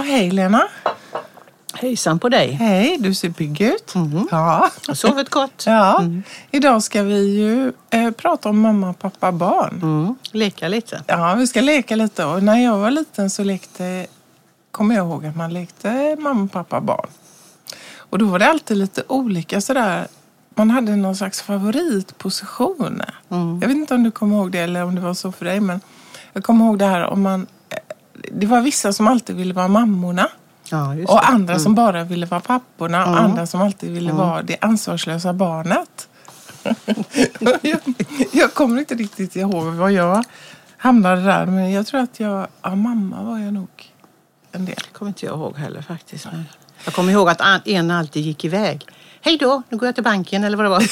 [0.00, 0.68] Ja, hej Lena.
[1.74, 2.50] Hejsan på dig.
[2.50, 3.94] Hej, du ser pigg ut.
[3.94, 4.28] Mhm.
[4.30, 4.70] Ja.
[4.80, 5.64] Jag har sovit gott.
[5.66, 6.04] ja.
[6.50, 9.80] Idag ska vi ju eh, prata om mamma, pappa, barn.
[9.82, 10.14] Mm.
[10.32, 11.04] Leka lite.
[11.06, 12.24] Ja, vi ska leka lite.
[12.24, 14.06] Och när jag var liten så lekte,
[14.70, 17.08] kommer jag ihåg att man lekte mamma, pappa, barn.
[17.96, 20.08] Och då var det alltid lite olika sådär.
[20.54, 23.02] Man hade någon slags favoritposition.
[23.30, 23.58] Mm.
[23.60, 25.60] Jag vet inte om du kommer ihåg det eller om det var så för dig.
[25.60, 25.80] Men
[26.32, 27.46] jag kommer ihåg det här om man...
[28.32, 30.28] Det var vissa som alltid ville vara mammorna.
[30.70, 33.24] Ja, Och andra som bara ville vara papporna och Mm.
[33.24, 36.08] andra som alltid ville vara det ansvarslösa barnet.
[37.62, 37.80] jag,
[38.32, 40.24] jag kommer inte riktigt ihåg vad jag
[40.76, 43.68] hamnade där men jag tror att jag, ja mamma var jag nog
[44.52, 44.74] en del.
[44.74, 46.24] Det kommer inte jag ihåg heller faktiskt.
[46.32, 46.44] Men
[46.84, 48.86] jag kommer ihåg att en alltid gick iväg.
[49.20, 50.82] Hej då, nu går jag till banken eller vad det var.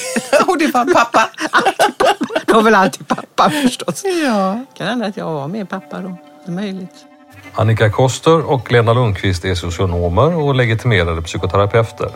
[0.49, 1.29] och det var pappa.
[2.47, 4.05] Det var väl alltid pappa förstås.
[4.25, 4.65] ja.
[4.77, 6.09] Kan hända att jag var med pappa då.
[6.45, 7.05] Det är möjligt.
[7.59, 12.11] Annika Koster och Lena Lundqvist är socionomer och legitimerade psykoterapeuter.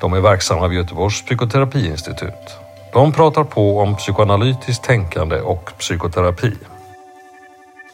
[0.00, 2.56] De är verksamma vid Göteborgs psykoterapiinstitut.
[2.92, 6.52] De pratar på om psykoanalytiskt tänkande och psykoterapi.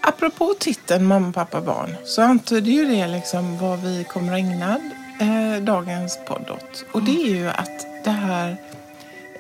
[0.01, 4.81] Apropå titeln mamma, pappa, barn så antyder ju det liksom vad vi kommer att ägna
[5.21, 6.85] eh, dagens podd åt.
[6.93, 8.57] Och det är ju att det här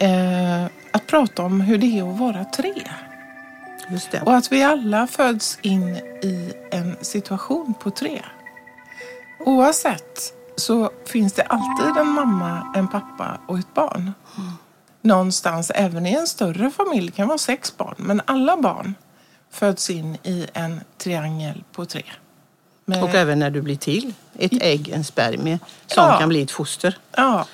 [0.01, 2.75] eh, att prata om hur det är att vara tre.
[4.25, 8.23] Och att vi alla föds in i en situation på tre.
[9.41, 14.13] Oavsett så finns det alltid en mamma, en pappa och ett barn.
[15.03, 18.95] Någonstans, även i en större familj, kan vara sex barn, men alla barn
[19.51, 22.03] föds in i en triangel på tre.
[22.85, 24.15] Med- Och även när du blir till.
[24.39, 26.19] Ett ägg, en spermie, som Ja.
[26.19, 26.99] kan bli ett foster.
[27.17, 27.47] Ja.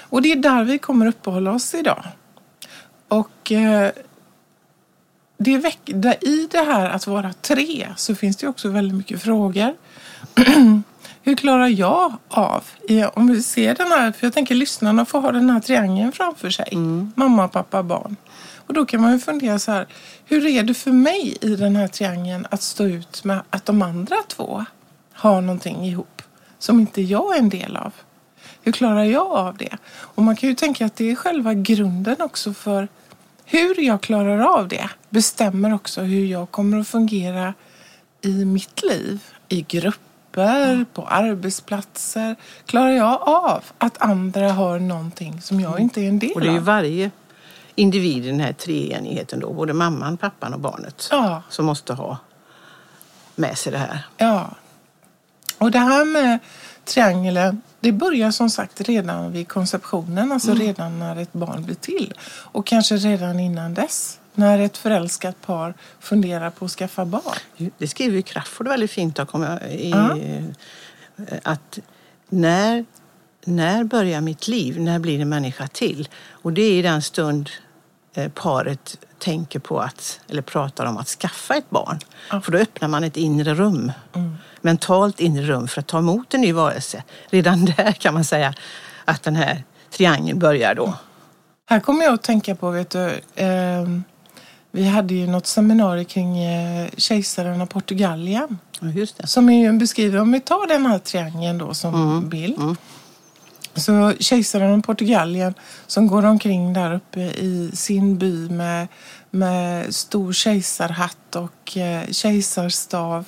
[0.00, 2.04] Och det är där vi kommer uppehålla oss idag.
[3.08, 3.90] Och eh,
[5.36, 9.22] det väck, där, i det här att vara tre så finns det också väldigt mycket
[9.22, 9.74] frågor.
[11.22, 12.64] Hur klarar jag av,
[13.14, 16.50] om vi ser den här, för jag tänker lyssnarna får ha den här triangeln framför
[16.50, 16.68] sig.
[17.14, 18.16] Mamma, pappa, barn.
[18.66, 19.86] Och då kan man ju fundera så här,
[20.24, 23.82] hur är det för mig i den här triangeln att stå ut med att de
[23.82, 24.64] andra två
[25.12, 26.22] har någonting ihop
[26.58, 27.92] som inte jag är en del av?
[28.62, 29.76] Hur klarar jag av det?
[29.86, 32.88] Och man kan ju tänka att det är själva grunden också för
[33.44, 37.54] hur jag klarar av det bestämmer också hur jag kommer att fungera
[38.20, 39.22] i mitt liv.
[39.48, 42.36] I grupper, på arbetsplatser.
[42.66, 46.46] Klarar jag av att andra har någonting som jag inte är en del Och det
[46.48, 46.64] är ju av?
[46.64, 47.10] varje
[47.74, 51.42] individ i den här treenigheten då, både mamman, pappan och barnet, Ja.
[51.50, 52.18] som måste ha
[53.34, 53.98] med sig det här.
[54.16, 54.50] Ja.
[55.58, 56.38] Och det här med
[56.84, 60.62] triangeln, det börjar som sagt redan vid konceptionen, alltså Mm.
[60.62, 62.14] redan när ett barn blir till.
[62.28, 67.70] Och kanske redan innan dess, när ett förälskat par funderar på att skaffa barn.
[67.78, 70.18] Det skriver ju Crafoord väldigt fint då, jag, i, Ja.
[70.18, 70.44] eh,
[71.42, 71.78] att
[72.28, 72.84] när,
[73.44, 74.80] när börjar mitt liv?
[74.80, 76.08] När blir en människa till?
[76.30, 77.50] Och det är i den stund
[78.34, 81.98] paret tänker på att, eller pratar om att skaffa ett barn.
[82.30, 82.40] Ja.
[82.40, 83.92] För då öppnar man ett inre rum.
[84.14, 84.36] Mm.
[84.60, 87.02] Mentalt inre rum för att ta emot en ny varelse.
[87.30, 88.54] Redan där kan man säga
[89.04, 90.94] att den här triangeln börjar då.
[91.66, 94.04] Här kommer jag att tänka på, vet du, ehm,
[94.70, 98.58] vi hade ju något seminarium kring eh, kejsaren av Portugalien.
[98.80, 99.26] Ja, just det.
[99.26, 102.58] Som är ju en beskrivning, om vi tar den här triangeln då som bild.
[103.76, 105.54] Så kejsaren av Portugalien
[105.86, 108.88] som går omkring där uppe i sin by med,
[109.30, 113.24] med stor kejsarhatt och eh, kejsarstav.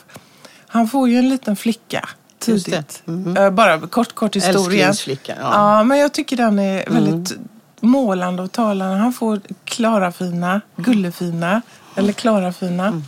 [0.67, 2.09] Han får ju en liten flicka
[2.39, 3.03] tidigt.
[3.05, 3.37] Mhm.
[3.37, 4.95] Eh, Bara kort, kort historia.
[5.27, 5.35] Ja.
[5.39, 7.33] Ja, men jag tycker den är väldigt
[7.81, 8.97] målande och talande.
[8.97, 11.63] Han får Klara-fina, Gullefina
[11.97, 13.03] eller Klara-fina.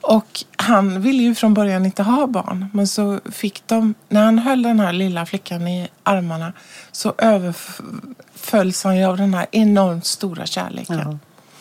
[0.00, 2.66] Och han ville ju från början inte ha barn.
[2.72, 6.52] Men så fick de, när han höll den här lilla flickan i armarna
[6.92, 11.18] så överfölls han ju av den här enormt stora kärleken.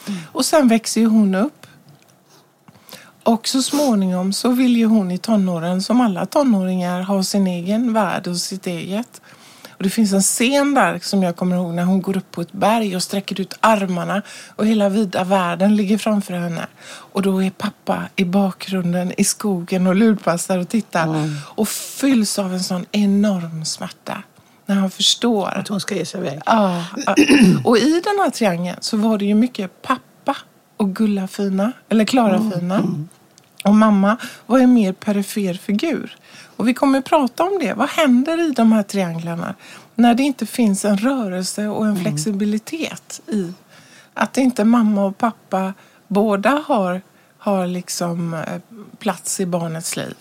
[0.07, 0.13] Ja.
[0.31, 1.67] Och sen växer ju hon upp.
[3.23, 7.93] Och så småningom så vill ju hon i tonåren, som alla tonåringar, ha sin egen
[7.93, 9.21] värld och sitt eget.
[9.79, 12.41] Och det finns en scen där som jag kommer ihåg när hon går upp på
[12.41, 14.21] ett berg och sträcker ut armarna
[14.55, 16.67] och hela vida världen ligger framför henne.
[16.85, 21.07] Och då är pappa i bakgrunden i skogen och lurpassar och tittar
[21.41, 24.23] och fylls av en sån enorm smärta
[24.65, 26.39] när han förstår Att hon ska ge sig iväg.
[26.45, 27.15] Ja, ja.
[27.63, 30.37] och i den här triangeln så var det ju mycket pappa
[30.77, 32.83] och Gulla-fina, eller Klara-fina.
[33.69, 36.17] Och mamma var en mer perifer figur.
[36.55, 37.73] Och vi kommer att prata om det.
[37.73, 39.55] Vad händer i de här trianglarna
[39.95, 43.53] när det inte finns en rörelse och en flexibilitet i
[44.13, 45.73] att inte mamma och pappa
[46.07, 47.01] båda har,
[47.37, 48.41] har liksom eh,
[48.99, 50.15] plats i barnets liv.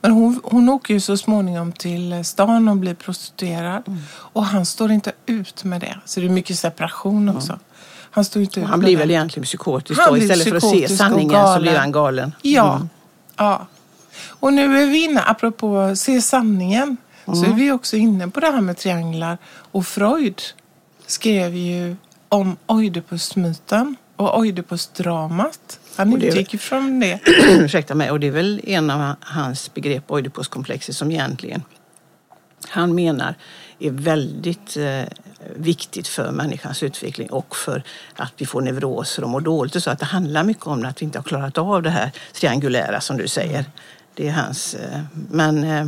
[0.00, 3.88] Men hon, hon åker ju så småningom till stan och blir prostituerad.
[3.88, 4.00] Mm.
[4.10, 5.98] Och han står inte ut med det.
[6.04, 7.58] Så det är mycket separation också.
[8.14, 10.16] Han står inte ut Han blir väl egentligen psykotisk Han då.
[10.16, 12.32] Istället för att se sanningen så blir han galen.
[12.42, 12.74] Ja.
[12.76, 12.88] Mm.
[13.36, 13.66] ja.
[14.26, 17.52] Och nu är vi inne, apropå se sanningen, så Mm.
[17.52, 19.38] är vi också inne på det här med trianglar.
[19.72, 20.42] Och Freud
[21.06, 21.96] skrev ju
[22.28, 25.78] om Oidipusmyten och Oidipusdramat.
[25.96, 27.20] Han Och utgick ifrån det.
[27.48, 28.10] Ursäkta mig.
[28.10, 31.62] Och det är väl en av hans begrepp, Oidipuskomplexet, som egentligen
[32.68, 33.34] han menar
[33.78, 35.02] är väldigt eh,
[35.56, 37.82] viktigt för människans utveckling och för
[38.16, 39.90] att vi får neuroser och mår dåligt och så.
[39.90, 43.16] Att det handlar mycket om att vi inte har klarat av det här triangulära som
[43.16, 43.64] du säger.
[44.14, 44.74] Det är hans...
[44.74, 45.00] Eh,
[45.30, 45.64] men...
[45.64, 45.86] Eh,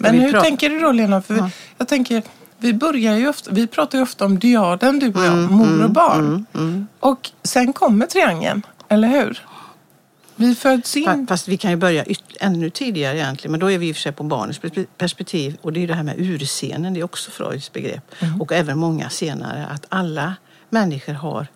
[0.00, 1.22] Men hur tänker du då Lena?
[1.22, 1.50] För Ja.
[1.78, 2.22] Jag tänker,
[2.58, 5.84] vi börjar ju ofta, vi pratar ju ofta om dyaden du och jag, Mm, mor
[5.84, 6.46] och barn.
[7.00, 9.42] Och sen kommer triangeln, eller hur?
[10.40, 11.26] Vi föds in.
[11.26, 12.04] Fast vi kan ju börja
[12.40, 13.50] ännu tidigare egentligen.
[13.50, 15.56] Men då är vi i och för sig på barnets perspe- perspektiv.
[15.60, 18.14] Och det är det här med urscenen, det är också Freuds begrepp.
[18.40, 19.66] Och även många senare.
[19.66, 20.34] Att alla
[20.70, 21.46] människor har,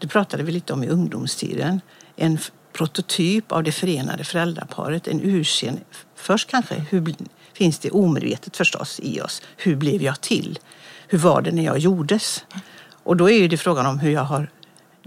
[0.00, 1.80] det pratade vi lite om i ungdomstiden,
[2.16, 2.38] en
[2.72, 5.08] prototyp av det förenade föräldraparet.
[5.08, 5.80] En urscen.
[6.16, 7.14] Först kanske, hur
[7.52, 9.42] finns det omedvetet förstås i oss.
[9.56, 10.58] Hur blev jag till?
[11.08, 12.44] Hur var det när jag gjordes?
[13.02, 14.50] Och då är ju det frågan om hur jag har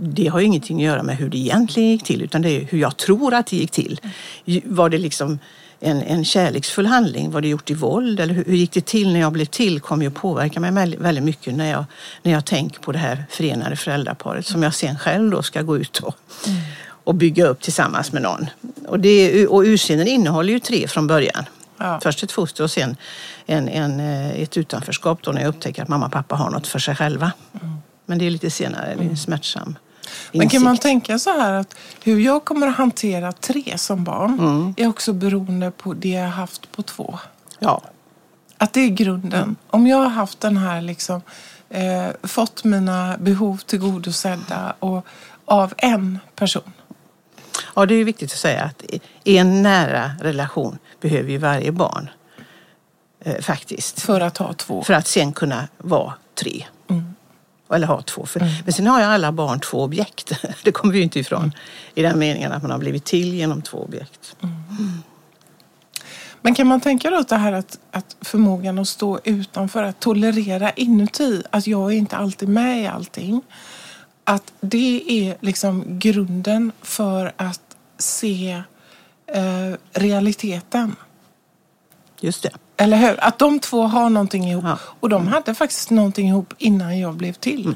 [0.03, 2.65] det har ju ingenting att göra med hur det egentligen gick till utan det är
[2.65, 3.99] hur jag tror att det gick till.
[4.65, 5.39] Var det liksom
[5.79, 7.31] en, en kärleksfull handling?
[7.31, 8.19] Var det gjort i våld?
[8.19, 9.79] Eller hur, hur gick det till när jag blev till?
[9.79, 11.85] kommer ju att påverka mig väldigt, mycket när jag,
[12.23, 15.77] när jag tänker på det här förenade föräldraparet som jag sen själv då ska gå
[15.77, 16.15] ut och,
[16.87, 18.49] och bygga upp tillsammans med någon.
[18.87, 21.45] Och, det, och ursynen innehåller ju tre från början.
[21.77, 21.99] Ja.
[22.03, 22.95] Först ett foster och sen
[23.45, 26.67] en, en, eh, ett utanförskap då när jag upptäcker att mamma och pappa har något
[26.67, 27.31] för sig själva.
[28.05, 29.75] Men det är lite senare, det är en smärtsam
[30.31, 34.39] Men kan man tänka så här att hur jag kommer att hantera tre som barn
[34.39, 34.73] Mm.
[34.77, 37.19] är också beroende på det jag har haft på två.
[37.59, 37.81] Ja,
[38.57, 39.55] Att det är grunden.
[39.69, 41.21] Om jag har haft den här liksom,
[41.69, 45.05] eh, fått mina behov tillgodosedda och
[45.45, 46.73] av en person.
[47.75, 48.83] ja, det är viktigt att säga att
[49.23, 52.09] i en nära relation behöver ju varje barn
[53.25, 54.01] eh, faktiskt.
[54.01, 54.83] För att ha två.
[54.83, 56.65] För att sen kunna vara tre.
[57.71, 57.75] Mm.
[57.75, 58.25] Eller ha två.
[58.25, 60.31] För, Men sen har ju alla barn två objekt.
[60.63, 61.51] Det kommer vi ju inte ifrån.
[61.95, 64.35] I den meningen att man har blivit till genom två objekt.
[66.41, 69.99] Men kan man tänka då att det här att, att förmågan att stå utanför, att
[69.99, 73.41] tolerera inuti, att jag är inte alltid med i allting.
[74.23, 77.61] Att det är liksom grunden för att
[77.97, 78.63] se
[79.27, 80.95] eh, realiteten.
[82.19, 82.51] Just det.
[82.81, 83.23] Eller hur?
[83.23, 84.63] Att de två har någonting ihop.
[84.67, 84.77] Ja.
[84.99, 87.75] Och de hade faktiskt någonting ihop innan jag blev till.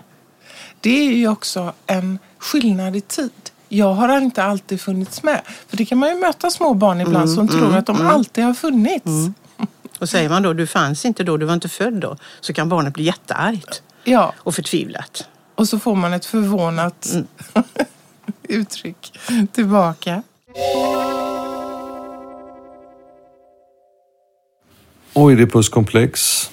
[0.82, 3.32] Det är ju också en skillnad i tid.
[3.70, 5.42] Jag har inte alltid funnits med.
[5.68, 8.54] För det kan man ju möta små barn ibland som tror att de alltid har
[8.54, 9.06] funnits.
[10.00, 12.70] Och säger man då du fanns inte då, du var inte född då, så kan
[12.70, 15.28] barnet bli jätteargt Ja, och förtvivlat.
[15.56, 17.08] och så får man ett förvånat
[18.44, 19.20] uttryck
[19.52, 20.24] tillbaka.
[25.18, 26.50] Oidipuskomplex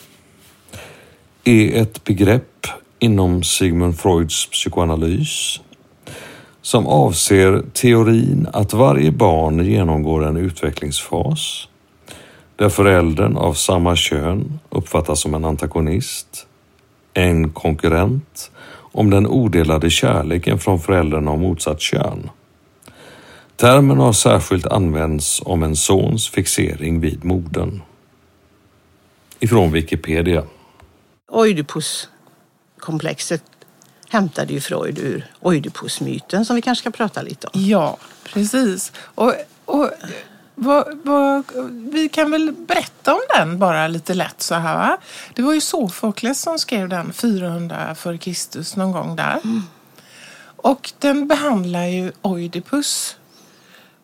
[1.45, 2.67] är e ett begrepp
[2.99, 5.61] inom Sigmund Freuds psykoanalys
[6.61, 11.69] som avser teorin att varje barn genomgår en utvecklingsfas
[12.57, 16.47] där föräldern av samma kön uppfattas som en antagonist,
[17.15, 22.31] en konkurrent om den odelade kärleken från föräldern av motsatt kön.
[23.57, 27.81] Termen har särskilt använts om en sons fixering vid modern.
[29.43, 30.45] Ifrån Wikipedia.
[31.31, 33.43] Oidipuskomplexet
[34.09, 37.61] hämtade ju Freud ur Oidipusmyten som vi kanske ska prata lite om.
[37.61, 38.93] Ja, precis.
[38.97, 39.35] Och,
[39.65, 39.91] och
[40.55, 41.45] vad, vad,
[41.93, 44.77] vi kan väl berätta om den bara lite lätt så här.
[44.77, 44.99] Va?
[45.35, 49.41] Det var ju Sofokles som skrev den 400 för Kristus någon gång där.
[50.57, 53.17] Och den behandlar ju Oidipus.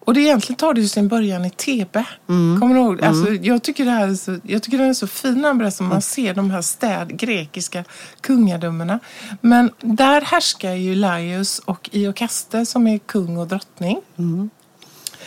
[0.08, 2.04] Och det egentligen tar det ju sin början i Thebe.
[2.26, 3.04] Kommer du ihåg?
[3.04, 5.84] Alltså, jag, tycker det här är så, jag tycker den är så fin när berättar.
[5.84, 7.84] Man ser de här städ, grekiska
[8.20, 8.98] kungadömena.
[9.40, 14.00] Men där härskar ju Laius och Iokaste som är kung och drottning.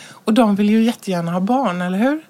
[0.08, 2.20] Och de vill ju jättegärna ha barn, eller hur?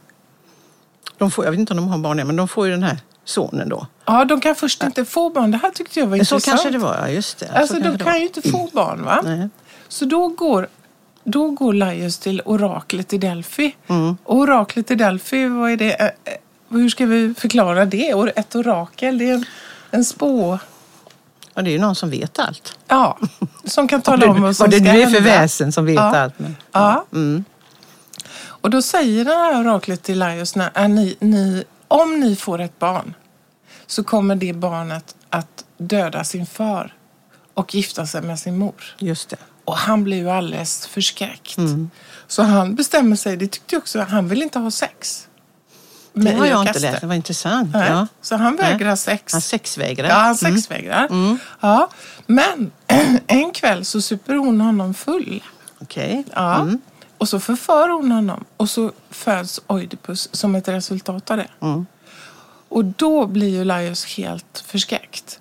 [1.18, 2.82] De får, jag vet inte om de har barn än, men de får ju den
[2.82, 3.86] här sonen då.
[4.04, 5.50] Ja, de kan först inte få barn.
[5.50, 6.44] Det här tyckte jag var Så intressant.
[6.44, 7.48] kanske det var, ja just det.
[7.52, 8.18] Alltså, så de det kan var.
[8.18, 9.20] ju inte få barn, va?
[9.24, 9.48] Nej.
[9.88, 10.68] Så då går,
[11.24, 13.76] då går Laius till oraklet i Delphi.
[13.88, 14.16] Mm.
[14.24, 16.12] Och oraklet i Delphi, vad är det?
[16.68, 18.10] Hur ska vi förklara det?
[18.36, 19.44] Ett orakel, det är en,
[19.90, 20.58] en spå...
[21.54, 22.78] Ja, det är ju någon som vet allt.
[22.88, 23.18] Ja,
[23.64, 25.18] som kan tala om vad som vad det ska nu är hända.
[25.18, 26.18] för väsen som vet Ja.
[26.18, 26.38] allt.
[26.38, 27.04] Men, Ja.
[27.12, 27.44] Mm.
[28.44, 32.60] Och då säger det här oraklet till Laios, när, är ni, ni, om ni får
[32.60, 33.14] ett barn
[33.86, 36.94] så kommer det barnet att döda sin far
[37.54, 38.84] och gifta sig med sin mor.
[38.98, 39.36] Just det.
[39.64, 41.56] Och han blir ju alldeles förskräckt.
[42.26, 45.28] Så han bestämmer sig, det tyckte jag också, han vill inte ha sex.
[46.12, 47.00] Det har jag inte läst.
[47.00, 47.70] Det var intressant.
[47.74, 48.06] Ja.
[48.20, 48.96] Så han vägrar Nej.
[48.96, 49.32] sex.
[49.32, 50.08] Han sexvägrar.
[50.08, 51.08] Ja, han sexvägrar.
[51.60, 51.88] Ja.
[52.26, 52.72] Men
[53.26, 55.42] en kväll så super hon honom full.
[55.78, 56.24] Okej.
[56.34, 56.68] Ja.
[57.18, 58.44] Och så förför hon honom.
[58.56, 61.48] Och så föds Oidipus som ett resultat av det.
[61.60, 61.86] Mm.
[62.68, 65.40] Och då blir ju Laios helt förskräckt.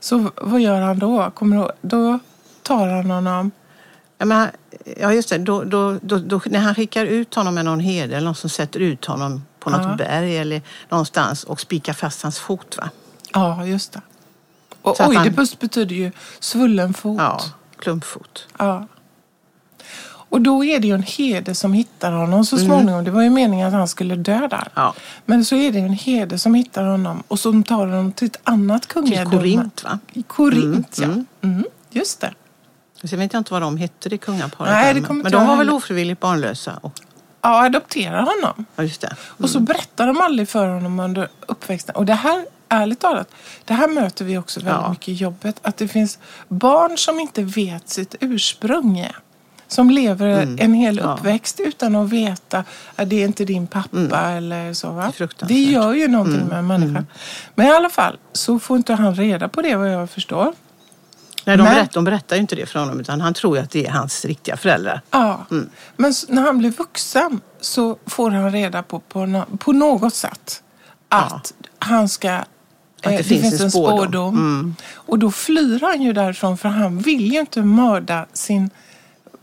[0.00, 1.30] Så vad gör han då?
[1.30, 1.70] Kommer ihåg?
[1.80, 2.18] då
[2.62, 3.50] tar han honom.
[4.18, 4.48] Ja, men,
[5.00, 5.38] ja, just det.
[5.38, 8.80] Då, då, då, när han skickar ut honom med någon herde eller någon som sätter
[8.80, 9.94] ut honom på något Ja.
[9.96, 12.76] berg eller någonstans och spikar fast hans fot.
[12.76, 12.90] Va?
[13.32, 14.00] Ja, just det.
[14.82, 17.18] Och Så att han- Oidipus betyder ju svullen fot.
[17.20, 17.40] Ja,
[17.78, 18.46] klumpfot.
[18.58, 18.86] Ja.
[20.30, 22.66] Och då är det ju en herde som hittar honom så Mm.
[22.68, 23.04] småningom.
[23.04, 24.68] Det var ju meningen att han skulle dö där.
[24.74, 24.94] Ja.
[25.24, 28.40] Men så är det en herde som hittar honom och som tar honom till ett
[28.44, 29.30] annat Till kungadöme.
[29.36, 29.98] Korint, va?
[30.12, 31.48] I Korint, Mm, ja.
[31.48, 32.32] Mm, just det.
[33.02, 34.72] Jag vet inte vad de hette, det kungaparet.
[34.72, 35.74] Nej, det men- de jag var väl heller.
[35.74, 36.78] ofrivilligt barnlösa?
[36.82, 36.92] Och,
[37.42, 38.64] Ja, adopterar honom.
[38.76, 39.16] ja, just det.
[39.22, 41.94] Och så berättar de aldrig för honom under uppväxten.
[41.94, 43.28] Och det här, ärligt talat,
[43.64, 44.90] det här möter vi också väldigt Ja.
[44.90, 45.56] mycket i jobbet.
[45.62, 49.06] Att det finns barn som inte vet sitt ursprung.
[49.68, 50.26] Som lever
[50.60, 51.10] en hel Mm.
[51.10, 51.14] Ja.
[51.14, 52.64] uppväxt utan att veta
[52.96, 54.90] att det är inte din pappa eller så.
[54.90, 55.12] Va?
[55.12, 55.48] fruktansvärt.
[55.48, 57.04] Det gör ju någonting med en människa.
[57.54, 60.52] Men i alla fall så får inte han reda på det vad jag förstår.
[61.48, 63.62] Nej, de, Men- berättar, de berättar ju inte det för honom utan han tror ju
[63.62, 65.00] att det är hans riktiga föräldrar.
[65.10, 65.70] Ja, Mm.
[65.96, 70.62] men när han blir vuxen så får han reda på på, nå- på något sätt
[71.08, 72.30] att han ska...
[72.32, 72.44] Att
[73.02, 74.36] det finns en spådom.
[74.36, 74.74] Mm.
[74.94, 78.70] Och då flyr han ju därifrån för han vill ju inte mörda sin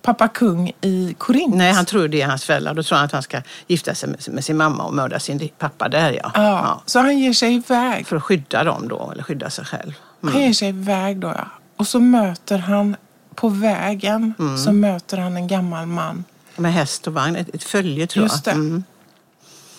[0.02, 1.56] pappa kung i Korint.
[1.56, 2.74] Nej, han tror det är hans föräldrar.
[2.74, 5.90] Då tror han att han ska gifta sig med, sin mamma och mörda sin pappa
[5.90, 6.32] där ja.
[6.34, 8.08] Ja, Så han ger sig iväg.
[8.08, 9.94] För att skydda dem då, eller skydda sig själv.
[10.22, 11.48] Han ger sig iväg då ja.
[11.78, 12.96] Och så möter han
[13.36, 14.58] på vägen Mm.
[14.58, 16.24] så möter han en gammal man.
[16.56, 18.52] Med häst och vagn, ett, ett följe tror Just det.
[18.52, 18.84] Mm.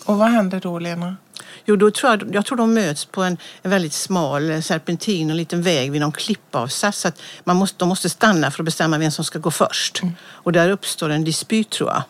[0.04, 1.16] Och vad händer då Lena?
[1.64, 5.36] Jo, då tror jag, jag tror de möts på en, en väldigt smal serpentin, en
[5.36, 6.98] liten väg vid någon klippavsats.
[7.00, 10.02] Så att man måste, de måste stanna för att bestämma vem som ska gå först.
[10.02, 10.14] Mm.
[10.22, 12.02] Och där uppstår en dispyt tror jag.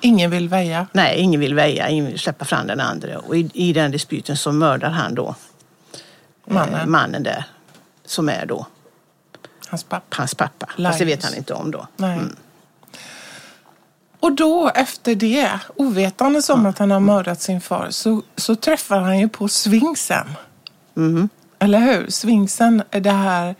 [0.00, 0.86] Ingen vill väja.
[0.92, 3.18] Nej, ingen vill väja, ingen vill släppa fram den andra.
[3.18, 5.34] Och i, i den dispyten så mördar han då
[6.46, 6.74] Mannen.
[6.80, 7.44] eh, mannen där.
[8.04, 8.66] Som är då
[9.72, 10.16] Hans pappa.
[10.16, 10.66] hans pappa.
[10.76, 11.86] Fast det vet han inte om då.
[11.96, 12.20] Nej.
[14.20, 19.00] Och då efter det, ovetandes om att han har mördat sin far, så, så träffar
[19.00, 20.26] han ju på Svinksen.
[20.94, 21.28] Mhm.
[21.58, 22.10] Eller hur?
[22.10, 23.54] Svinksen är det här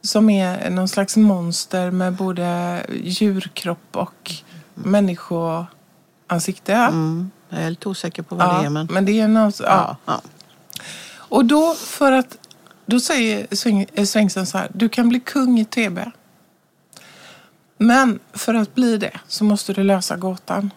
[0.00, 4.32] som är någon slags monster med både djurkropp och
[4.74, 6.74] människoansikte.
[6.74, 7.30] Mm.
[7.48, 8.70] Jag är lite osäker på vad Ja, det är.
[8.70, 8.88] Men...
[8.90, 9.66] men det är något, ja.
[9.66, 10.20] Ja, ja.
[11.14, 12.36] Och då för att
[12.88, 13.46] då säger
[13.94, 15.98] eh, Svängsen så här, du kan bli kung i TB.
[17.78, 20.70] Men för att bli det så måste du lösa gåtan.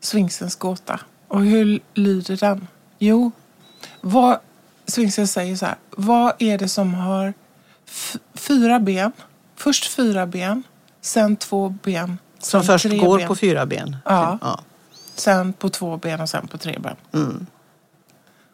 [0.00, 1.00] Sfinxens gåta.
[1.28, 2.66] Och hur lyder den?
[2.98, 3.30] Jo,
[4.00, 4.38] vad,
[4.86, 7.34] Sfinxen säger så här, vad är det som har
[8.34, 9.12] fyra ben?
[9.56, 10.62] Först fyra ben,
[11.00, 13.28] sen två ben, Som sen först tre går ben.
[13.28, 13.96] på fyra ben.
[14.04, 14.38] Ja.
[14.42, 14.60] ja.
[15.14, 16.96] Sen på två ben och sen på tre ben.
[17.12, 17.46] Mm.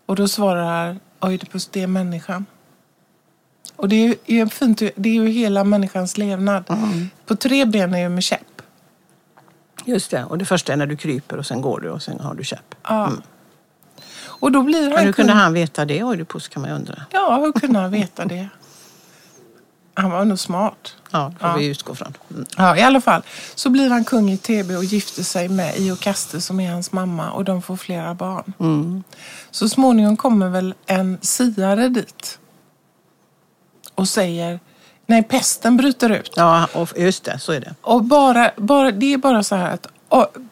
[0.07, 2.47] Och då svarar Oidipus, det är människan.
[3.77, 6.65] Och det är ju, fint, det är ju hela människans levnad.
[6.69, 7.11] Mm.
[7.27, 8.63] På tre ben är ju med käpp.
[9.85, 10.25] Just det.
[10.25, 12.45] Och det första är när du kryper och sen går du och sen har du
[12.45, 12.75] käpp.
[12.83, 13.13] Ja.
[14.25, 17.03] Och då blir han Men hur kunde han veta det, Oidipus, kan man ju undra.
[17.11, 18.49] Ja, hur kunde han veta det?
[19.95, 20.95] Han var nog smart.
[21.11, 21.57] Ja, får Ja.
[21.57, 22.15] vi utgå från.
[22.31, 22.45] Mm.
[22.57, 23.23] Ja, i alla fall.
[23.55, 27.31] Så blir han kung i TB och gifter sig med Iokaste som är hans mamma
[27.31, 28.53] och de får flera barn.
[28.61, 29.03] Mm.
[29.51, 32.39] Så småningom kommer väl en siare dit
[33.97, 34.61] och säger
[35.07, 36.33] nej, pesten bryter ut.
[36.37, 37.75] Ja, och just det, så är det.
[37.81, 39.87] Och bara, bara, det är bara så här att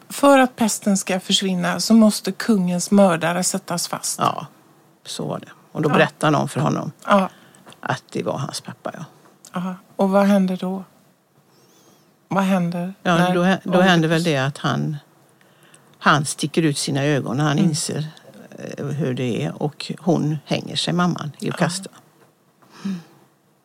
[0.09, 4.19] för att pesten ska försvinna så måste kungens mördare sättas fast.
[4.19, 4.47] Ja,
[5.05, 5.47] så var det.
[5.71, 5.93] Och då Ja.
[5.93, 7.29] berättar någon för honom Ja,
[7.79, 8.91] att det var hans pappa.
[8.93, 9.03] Ja,
[9.53, 9.75] ja.
[9.95, 10.83] Och vad händer då?
[12.27, 12.93] Vad händer?
[13.03, 14.97] ja när då, då händer väl det att han,
[15.99, 17.69] han sticker ut sina ögon när han Mm.
[17.69, 18.07] inser
[18.77, 21.89] eh, hur det är och hon hänger sig, mamman, i Jocasta.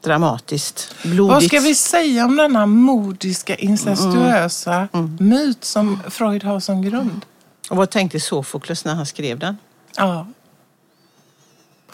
[0.02, 1.34] Dramatiskt, blodigt.
[1.34, 5.16] Vad ska vi säga om denna modiska, incestuösa Mm.
[5.20, 7.24] myt som Freud har som grund?
[7.70, 9.56] Och vad tänkte Sofokles när han skrev den?
[9.96, 10.26] Ja,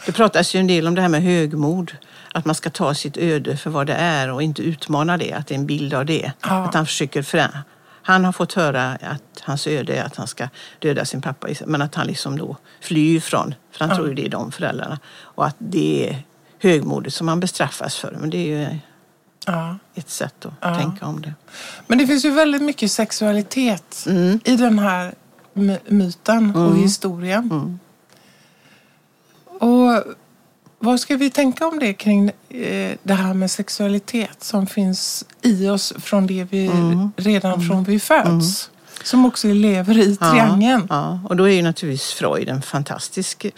[0.07, 1.93] Det pratas ju en del om det här med högmod.
[2.35, 5.33] Att man ska ta sitt öde för vad det är och inte utmana det.
[5.33, 6.33] Att det är en bild av det.
[6.43, 6.65] Ja.
[6.65, 7.59] Att han försöker förä-
[8.03, 10.49] Han har fått höra att hans öde är att han ska
[10.79, 13.95] döda sin pappa, men att han liksom då flyr från, för han Ja.
[13.97, 14.99] tror ju det är de föräldrarna.
[15.19, 16.23] Och att det är
[16.59, 18.17] högmodet som han bestraffas för.
[18.21, 18.79] Men det är ju
[19.47, 19.77] Ja.
[19.95, 20.79] ett sätt att Ja.
[20.79, 21.35] tänka om det.
[21.87, 24.41] Men det finns ju väldigt mycket sexualitet Mm.
[24.45, 25.15] i den här
[25.53, 27.51] my- myten och historien.
[27.51, 27.79] Mm.
[29.61, 30.05] Och
[30.79, 35.69] vad ska vi tänka om det kring eh, det här med sexualitet som finns i
[35.69, 37.13] oss från det vi Mm.
[37.17, 38.71] redan från vi föds?
[39.07, 40.87] Som också lever i Ja, triangeln.
[40.91, 43.53] Ja, och då är ju naturligtvis Freud en fantastisk eh,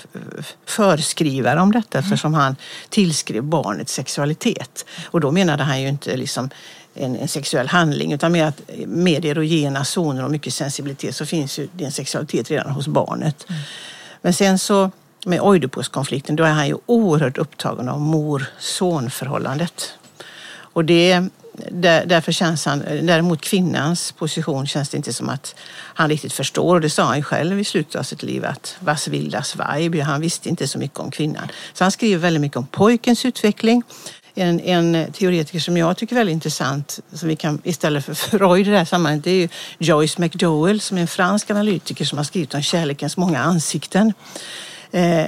[0.66, 2.56] förskrivare om detta eftersom han
[2.88, 4.84] tillskrev barnet sexualitet.
[5.06, 6.50] Och då menade han ju inte liksom
[6.94, 11.58] en, en sexuell handling utan med att med erogena zoner och mycket sensibilitet så finns
[11.58, 13.46] ju din sexualitet redan hos barnet.
[14.22, 14.90] Men sen så
[15.26, 19.94] med Oidipuskonflikten då är han ju oerhört upptagen av mor-son-förhållandet.
[20.58, 21.28] Och det,
[21.70, 26.74] där, därför känns han, däremot kvinnans position känns det inte som att han riktigt förstår.
[26.74, 29.56] Och det sa han ju själv i slutet av sitt liv att was will das
[29.56, 30.00] Weib?
[30.00, 31.48] Han visste inte så mycket om kvinnan.
[31.72, 33.82] Så han skriver väldigt mycket om pojkens utveckling.
[34.34, 38.68] En, en teoretiker som jag tycker är väldigt intressant, som vi kan istället för Freud
[38.68, 39.48] i det här sammanhanget, det är ju
[39.78, 44.12] Joyce McDowell som är en fransk analytiker som har skrivit om kärlekens många ansikten.
[44.90, 45.26] Eh,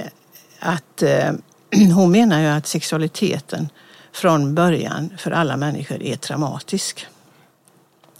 [0.59, 1.31] att eh,
[1.95, 3.69] hon menar ju att sexualiteten
[4.11, 7.07] från början för alla människor är traumatisk.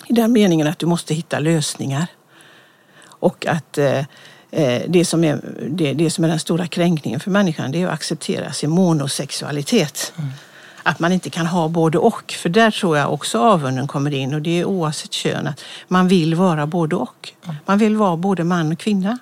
[0.07, 2.07] I den meningen att du måste hitta lösningar.
[3.03, 3.99] Och att eh,
[4.51, 7.87] eh, det, som är, det, det som är den stora kränkningen för människan det är
[7.87, 10.13] att acceptera sin monosexualitet.
[10.83, 12.31] Att man inte kan ha både och.
[12.31, 15.47] För där tror jag också avunden kommer in och det är oavsett kön.
[15.47, 17.33] Att man vill vara både och.
[17.65, 19.19] Man vill vara både man och kvinna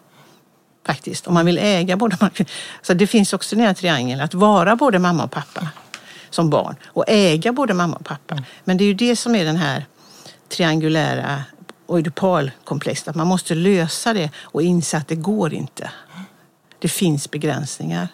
[0.86, 1.28] faktiskt.
[1.28, 2.50] Om man vill äga både man och kvinna.
[2.82, 5.68] Så det finns också den här triangeln, att vara både mamma och pappa
[6.29, 8.44] som barn och äga både mamma och pappa.
[8.63, 9.85] Men det är ju det som är den här
[10.50, 11.44] triangulära
[11.85, 15.92] oidipalkomplexet, att man måste lösa det och inse att det går inte.
[16.79, 18.07] Det finns begränsningar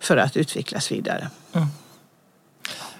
[0.00, 1.30] för att utvecklas vidare.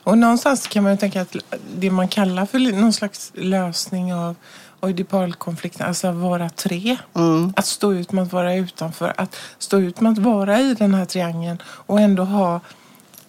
[0.03, 1.37] Och någonstans kan man ju tänka att
[1.77, 4.37] det man kallar för någon slags lösning av
[4.81, 6.97] oidipalkonflikten, alltså vara tre.
[7.15, 7.53] Mm.
[7.57, 10.95] Att stå ut med att vara utanför, att stå ut med att vara i den
[10.95, 12.61] här triangeln och ändå ha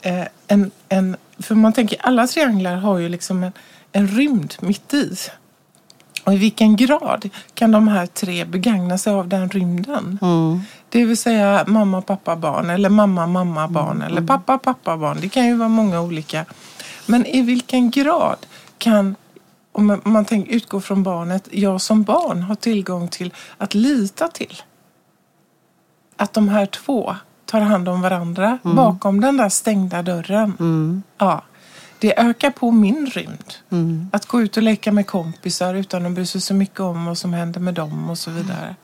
[0.01, 1.17] eh, en, en...
[1.39, 3.51] För man tänker, alla trianglar har ju liksom en,
[3.91, 5.15] en rymd mitt i.
[6.23, 10.19] Och i vilken grad kan de här tre begagna sig av den rymden?
[10.21, 10.59] Mm.
[10.89, 15.17] Det vill säga mamma, pappa, barn eller mamma, mamma, barn eller pappa, pappa, barn.
[15.21, 16.45] Det kan ju vara många olika.
[17.05, 18.45] Men i vilken grad
[18.77, 19.15] kan,
[19.71, 23.73] om man- om man tänker, utgår från barnet, jag som barn har tillgång till att
[23.73, 24.61] lita till
[26.17, 27.15] att de här två
[27.47, 30.53] tar hand om varandra bakom den där stängda dörren.
[30.59, 31.03] Mm.
[31.17, 31.43] Ja,
[31.99, 33.53] det ökar på min rymd.
[33.71, 34.09] Mm.
[34.13, 37.17] Att gå ut och leka med kompisar utan att bry sig så mycket om vad
[37.17, 38.75] som händer med dem och så vidare.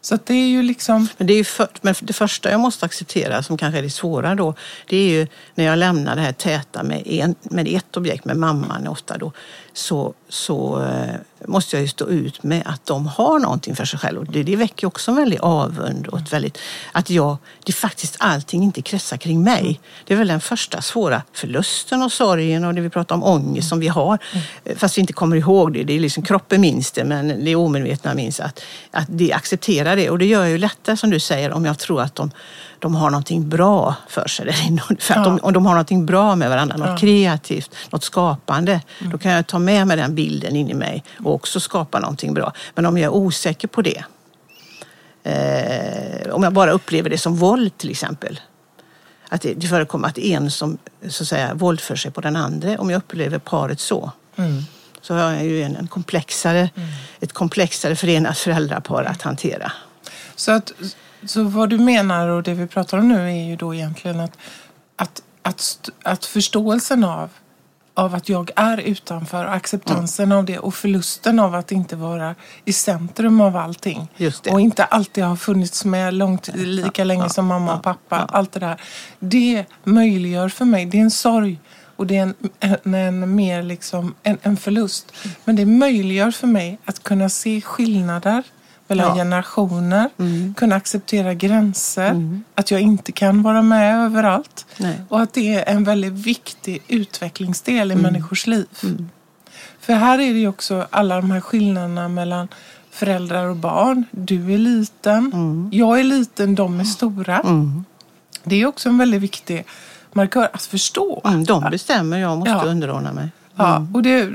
[0.00, 1.08] Så att det är ju liksom...
[1.18, 4.34] Men det, är för, men det första jag måste acceptera, som kanske är det svåra
[4.34, 4.54] då,
[4.88, 8.36] det är ju när jag lämnar det här täta med, en, med ett objekt, med
[8.36, 9.32] mamman ofta då,
[9.72, 11.14] så, så eh,
[11.46, 14.24] måste jag ju stå ut med att de har någonting för sig själva.
[14.28, 16.58] Det, det väcker också en väldig avund och ett väldigt,
[16.92, 19.80] att jag, det faktiskt allting inte kretsar kring mig.
[20.04, 23.68] Det är väl den första svåra förlusten och sorgen och det vi pratar om ångest
[23.68, 24.18] som vi har.
[24.64, 25.84] Eh, fast vi inte kommer ihåg det.
[25.84, 30.10] Det är liksom kroppen minns det men det omedvetna minns att, att det accepterar det.
[30.10, 32.30] Och det gör jag ju lättare som du säger om jag tror att de,
[32.78, 34.82] de har någonting bra för sig där inne.
[35.00, 35.46] För att de, Ja.
[35.46, 36.96] om de har någonting bra med varandra, något Ja.
[36.96, 38.80] kreativt, något skapande.
[39.00, 42.34] Då kan jag ta med mig den bilden in i mig och också skapa någonting
[42.34, 42.52] bra.
[42.74, 44.04] Men om jag är osäker på det,
[45.22, 48.40] eh, om jag bara upplever det som våld till exempel.
[49.28, 52.78] Att det, det förekommer att en som så att säga, våldför sig på den andra,
[52.78, 54.10] om jag upplever paret så.
[54.36, 54.62] Mm.
[55.00, 56.70] Så har jag ju en, en komplexare,
[57.20, 59.72] ett komplexare förenat föräldrapar att hantera.
[60.36, 60.72] Så, att,
[61.26, 64.38] så vad du menar och det vi pratar om nu är ju då egentligen att,
[64.96, 67.30] att, att, att förståelsen av,
[67.94, 72.34] av att jag är utanför och acceptansen av det och förlusten av att inte vara
[72.64, 74.08] i centrum av allting.
[74.52, 78.16] Och inte alltid ha funnits med långt, lika länge som mamma och pappa.
[78.16, 78.80] Allt det där.
[79.18, 81.58] Det möjliggör för mig, det är en sorg
[81.96, 85.12] och det är en, en, en mer liksom en, en förlust.
[85.44, 88.42] Men det möjliggör för mig att kunna se skillnader
[88.88, 89.14] mellan Ja.
[89.14, 90.54] generationer, Mm.
[90.56, 94.66] kunna acceptera gränser, att jag inte kan vara med överallt.
[94.78, 95.00] Nej.
[95.08, 98.02] Och att det är en väldigt viktig utvecklingsdel i Mm.
[98.02, 98.66] människors liv.
[99.80, 102.48] För här är det ju också alla de här skillnaderna mellan
[102.90, 104.04] föräldrar och barn.
[104.10, 105.32] Du är liten,
[105.72, 107.38] jag är liten, de är stora.
[107.40, 107.84] Mm.
[108.44, 109.64] Det är också en väldigt viktig
[110.12, 111.22] markör att förstå.
[111.24, 112.62] Mm, de bestämmer, jag måste Ja.
[112.64, 113.28] underordna mig.
[113.56, 114.30] Ja, och det,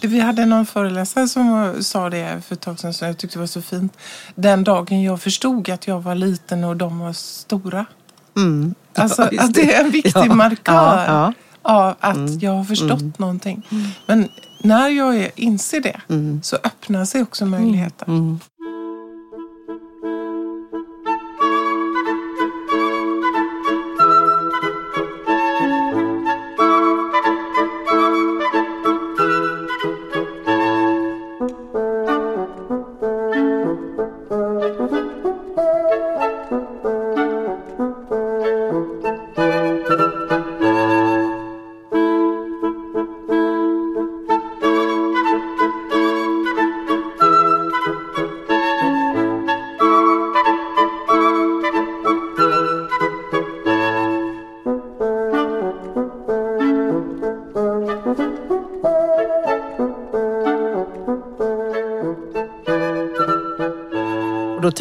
[0.00, 3.38] det, vi hade någon föreläsare som sa det för ett tag sedan som jag tyckte
[3.38, 3.96] var så fint.
[4.34, 7.86] Den dagen jag förstod att jag var liten och de var stora.
[8.36, 8.74] Mm.
[8.96, 11.32] Alltså Ja, att det är en viktig Ja, markör ja,
[11.62, 13.62] av att jag har förstått någonting.
[14.06, 14.28] Men
[14.62, 16.00] när jag inser det
[16.42, 18.06] så öppnar sig också möjligheter.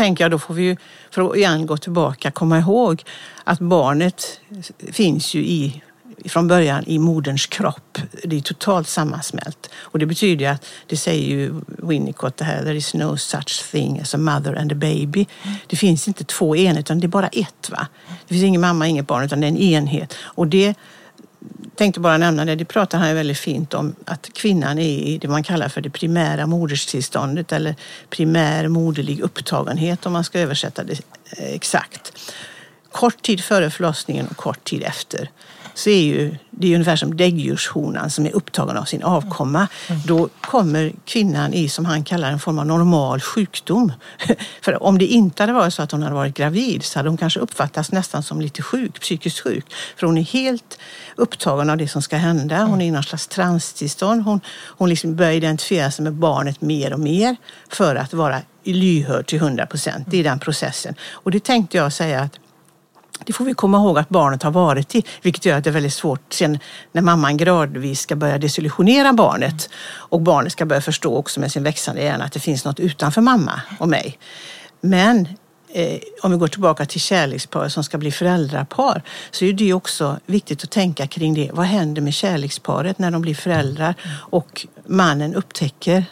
[0.04, 0.76] Tänker jag, då får vi ju,
[1.12, 3.04] för att igen gå tillbaka, komma ihåg
[3.44, 4.39] att barnet
[4.92, 5.82] finns ju i,
[6.26, 7.98] från början i moderns kropp.
[8.24, 9.70] Det är totalt sammansmält.
[9.76, 13.72] Och det betyder ju att, det säger ju Winnicott det här, there is no such
[13.72, 15.26] thing as a mother and a baby.
[15.68, 17.70] Det finns inte två enheter, utan det är bara ett.
[17.70, 17.88] Va?
[18.28, 20.13] Det finns ingen mamma, inget barn, utan det är en enhet.
[20.36, 20.76] Och det
[21.75, 25.17] tänkte bara nämna det, det pratar han ju väldigt fint om att kvinnan är i
[25.17, 27.75] det man kallar för det primära moderstillståndet eller
[28.09, 30.93] primär moderlig upptagenhet om man ska översätta det
[31.38, 32.13] eh, exakt.
[32.91, 35.29] Kort tid före förlossningen och kort tid efter
[35.73, 39.67] så är ju, det är ju ungefär som däggdjurshonan som är upptagen av sin avkomma.
[40.05, 43.93] Då kommer kvinnan i, som han kallar en form av normal sjukdom.
[44.62, 47.17] För om det inte hade varit så att hon hade varit gravid så hade hon
[47.17, 49.65] kanske uppfattats nästan som lite sjuk, psykiskt sjuk.
[49.97, 50.79] För hon är helt
[51.15, 52.63] upptagen av det som ska hända.
[52.63, 54.21] Hon är i någon slags transtillstånd.
[54.21, 54.41] Hon,
[54.77, 57.36] hon liksom börjar identifiera sig med barnet mer och mer
[57.69, 60.07] för att vara lyhörd till 100 procent.
[60.09, 60.95] Det är den processen.
[61.12, 62.39] Och det tänkte jag säga att
[63.25, 65.71] det får vi komma ihåg att barnet har varit i, vilket gör att det är
[65.71, 66.59] väldigt svårt sen
[66.91, 71.63] när mamman gradvis ska börja desillusionera barnet och barnet ska börja förstå också med sin
[71.63, 74.17] växande hjärna att det finns något utanför mamma och mig.
[74.81, 75.27] Men
[75.73, 80.19] eh, om vi går tillbaka till kärlekspar som ska bli föräldrapar så är det också
[80.25, 81.49] viktigt att tänka kring det.
[81.53, 83.95] Vad händer med kärleksparet när de blir föräldrar
[84.31, 86.05] och mannen upptäcker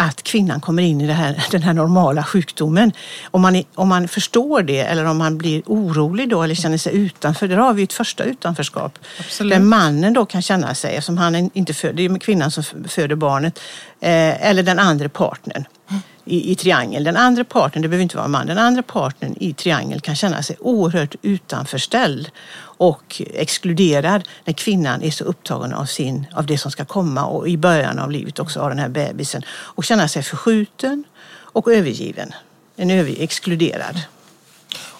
[0.00, 2.92] att kvinnan kommer in i här, den här normala sjukdomen.
[3.30, 6.96] Om man, om man förstår det eller om man blir orolig då eller känner sig
[6.96, 8.98] utanför, där har vi ett första utanförskap.
[9.18, 9.52] Absolut.
[9.52, 13.16] Där mannen då kan känna sig, eftersom han inte föder, det är kvinnan som föder
[13.16, 13.58] barnet,
[14.00, 15.64] eh, eller den andra partnern
[16.24, 17.04] i, i triangel.
[17.04, 20.16] Den andra partnern, det behöver inte vara en man, den andra partnern i triangel kan
[20.16, 22.30] känna sig oerhört utanförställd
[22.80, 27.48] och exkluderad när kvinnan är så upptagen av, sin, av det som ska komma och
[27.48, 32.32] i början av livet också av den här bebisen och känna sig förskjuten och övergiven.
[32.76, 34.00] En över, exkluderad.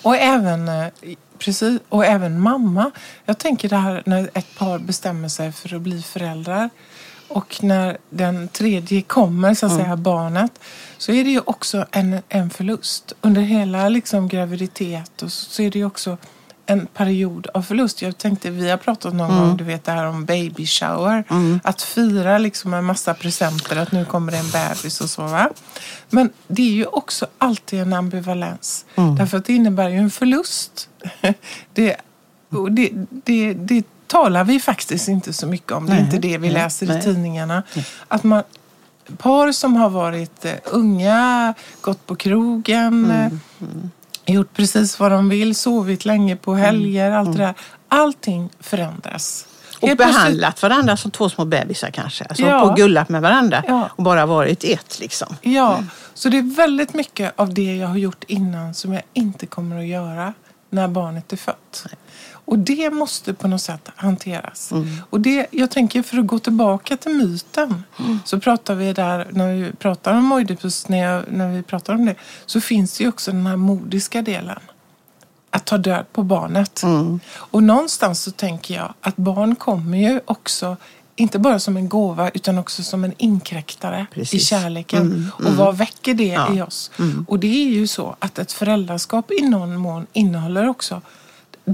[0.02, 0.86] Och även, eh,
[1.38, 2.90] precis, och även mamma.
[3.24, 6.70] Jag tänker det här när ett par bestämmer sig för att bli föräldrar
[7.30, 10.52] och när den tredje kommer, så att säga, barnet,
[11.00, 13.12] så är det ju också en, en förlust.
[13.20, 16.16] Under hela liksom, graviditet och så, så är det ju också
[16.66, 18.02] en period av förlust.
[18.02, 21.24] Jag tänkte, vi har pratat någon gång, du vet det här om baby shower.
[21.64, 25.22] Att fira liksom en massa presenter, att nu kommer det en bebis och så.
[25.22, 25.50] Va?
[26.10, 28.84] Men det är ju också alltid en ambivalens.
[29.18, 30.88] Därför att det innebär ju en förlust.
[31.74, 31.96] det,
[32.70, 32.90] det,
[33.24, 35.86] det, det talar vi faktiskt inte så mycket om.
[35.86, 36.98] Det är Nej, inte det vi läser nej.
[36.98, 37.62] i tidningarna.
[38.08, 38.42] Att man,
[39.18, 43.10] par som har varit eh, unga, gått på krogen, Mm,
[44.24, 47.54] eh, gjort precis vad de vill, sovit länge på Mm, helger, allt det där.
[47.88, 49.46] Allting förändras.
[49.80, 52.24] Och Helt plötsligt- behandlat varandra som två små bebisar kanske.
[52.24, 52.60] Alltså Ja.
[52.68, 53.88] på gullat med varandra Ja.
[53.96, 55.36] och bara varit ett liksom.
[55.42, 55.82] Ja,
[56.14, 59.78] så det är väldigt mycket av det jag har gjort innan som jag inte kommer
[59.78, 60.32] att göra
[60.70, 61.86] när barnet är fött.
[62.50, 64.72] Och det måste på något sätt hanteras.
[65.10, 67.82] Och det, jag tänker för att gå tillbaka till myten
[68.24, 72.06] så pratar vi där, när vi pratar om Oidipus, när, jag, när vi pratar om
[72.06, 72.14] det,
[72.46, 74.58] så finns det ju också den här modiska delen.
[75.50, 76.82] Att ta död på barnet.
[77.32, 80.76] Och någonstans så tänker jag att barn kommer ju också
[81.16, 84.48] inte bara som en gåva utan också som en inkräktare i Precis.
[84.48, 85.30] kärleken.
[85.44, 86.54] Och vad väcker det Ja.
[86.54, 86.90] i oss?
[87.26, 91.02] Och det är ju så att ett föräldraskap i någon mån innehåller också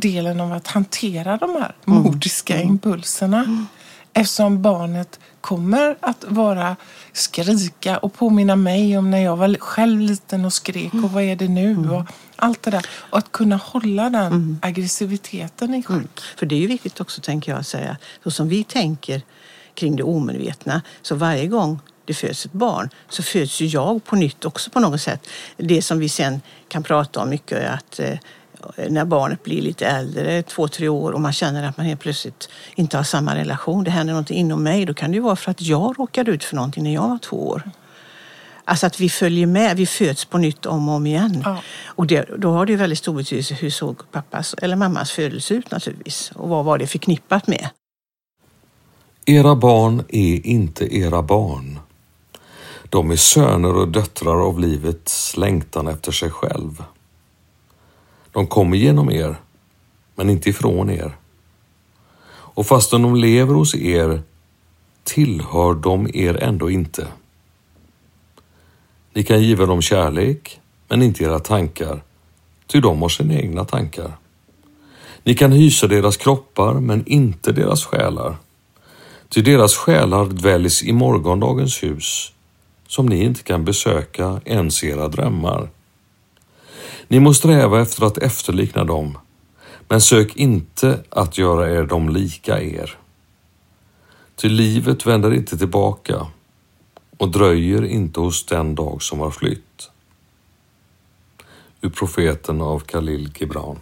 [0.01, 3.67] delen av att hantera de här modiska impulserna.
[4.13, 6.77] Eftersom barnet kommer att vara
[7.13, 11.37] skrika och påminna mig om när jag var själv liten och skrek och vad är
[11.37, 11.91] det nu?
[11.91, 12.03] Och
[12.37, 12.87] allt det där.
[13.11, 16.21] Och att kunna hålla den aggressiviteten i schack.
[16.37, 19.23] För det är ju viktigt också, tänker jag, att säga, så som vi tänker
[19.75, 20.83] kring det omedvetna.
[21.03, 24.81] Så varje gång det föds ett barn så föds ju jag på nytt också på
[24.81, 25.27] något sätt.
[25.57, 28.19] Det som vi sen kan prata om mycket är att eh,
[28.88, 32.48] när barnet blir lite äldre, två, tre år och man känner att man helt plötsligt
[32.74, 33.85] inte har samma relation.
[33.85, 34.85] Det händer något inom mig.
[34.85, 37.18] Då kan det ju vara för att jag råkade ut för någonting när jag var
[37.18, 37.62] två år.
[38.64, 41.42] Alltså att vi följer med, vi föds på nytt om och om igen.
[41.44, 41.59] Ja.
[41.85, 45.70] Och det, då har det väldigt stor betydelse hur såg pappas eller mammas födelse ut
[45.70, 46.33] naturligtvis.
[46.35, 47.68] Och vad var det förknippat med?
[49.26, 51.79] Era barn är inte era barn.
[52.90, 56.83] De är söner och döttrar av livets längtan efter sig själv.
[58.37, 59.37] De kommer genom er,
[60.14, 61.16] men inte ifrån er.
[62.29, 64.22] Och fastän de lever hos er
[65.05, 67.07] tillhör de er ändå inte.
[69.12, 72.03] Ni kan giva dem kärlek, men inte era tankar,
[72.66, 74.16] ty de har sina egna tankar.
[75.22, 78.37] Ni kan hysa deras kroppar, men inte deras själar.
[79.29, 82.33] Ty deras själar dväljs i morgondagens hus,
[82.88, 85.68] som ni inte kan besöka ens i era drömmar.
[87.09, 89.19] Ni må sträva efter att efterlikna dem,
[89.88, 92.99] men sök inte att göra er dem lika er.
[94.37, 96.27] Ty livet vänder inte tillbaka
[97.16, 99.90] och dröjer inte hos den dag som har flytt.
[101.81, 103.79] Ur profeten av Khalil Gibran.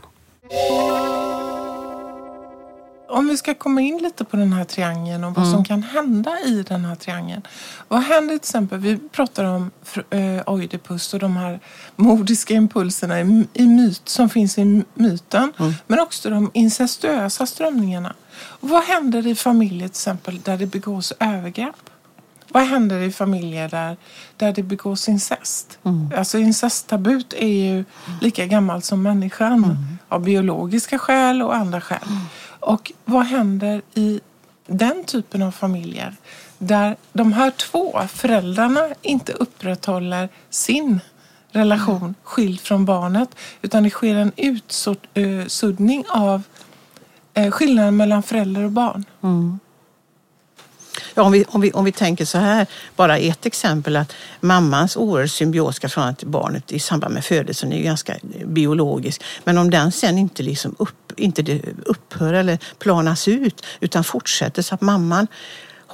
[3.14, 5.56] Om vi ska komma in lite på den här triangeln och vad mm.
[5.56, 7.42] som kan hända i den här triangeln.
[7.88, 9.70] Vad händer till exempel, vi pratar om
[10.10, 11.60] äh, Oidipus och de här
[11.96, 15.52] mordiska impulserna i, i myt, som finns i myten.
[15.58, 15.74] Mm.
[15.86, 18.14] Men också de incestuösa strömningarna.
[18.36, 21.90] Och vad händer i familjer till exempel där det begås övergrepp?
[22.48, 23.96] Vad händer i familjer där,
[24.36, 25.78] där det begås incest?
[25.84, 26.10] Mm.
[26.16, 27.84] Alltså incesttabut är ju
[28.20, 29.76] lika gammalt som människan mm.
[30.08, 31.98] av biologiska skäl och andra skäl.
[32.64, 34.20] Och vad händer i
[34.66, 36.14] den typen av familjer
[36.58, 41.00] där de här två föräldrarna inte upprätthåller sin
[41.50, 42.14] relation mm.
[42.22, 43.28] skild från barnet
[43.62, 46.42] utan det sker en utsuddning av
[47.34, 49.04] eh, skillnaden mellan förälder och barn.
[49.22, 49.58] Mm.
[51.14, 54.96] Ja, om, vi, om, vi, om vi tänker så här, bara ett exempel att mammans
[54.96, 59.22] oerhört symbiotiska förhållande till barnet i samband med födelsen är ganska biologisk.
[59.44, 64.74] Men om den sen inte, liksom upp, inte upphör eller planas ut utan fortsätter så
[64.74, 65.26] att mamman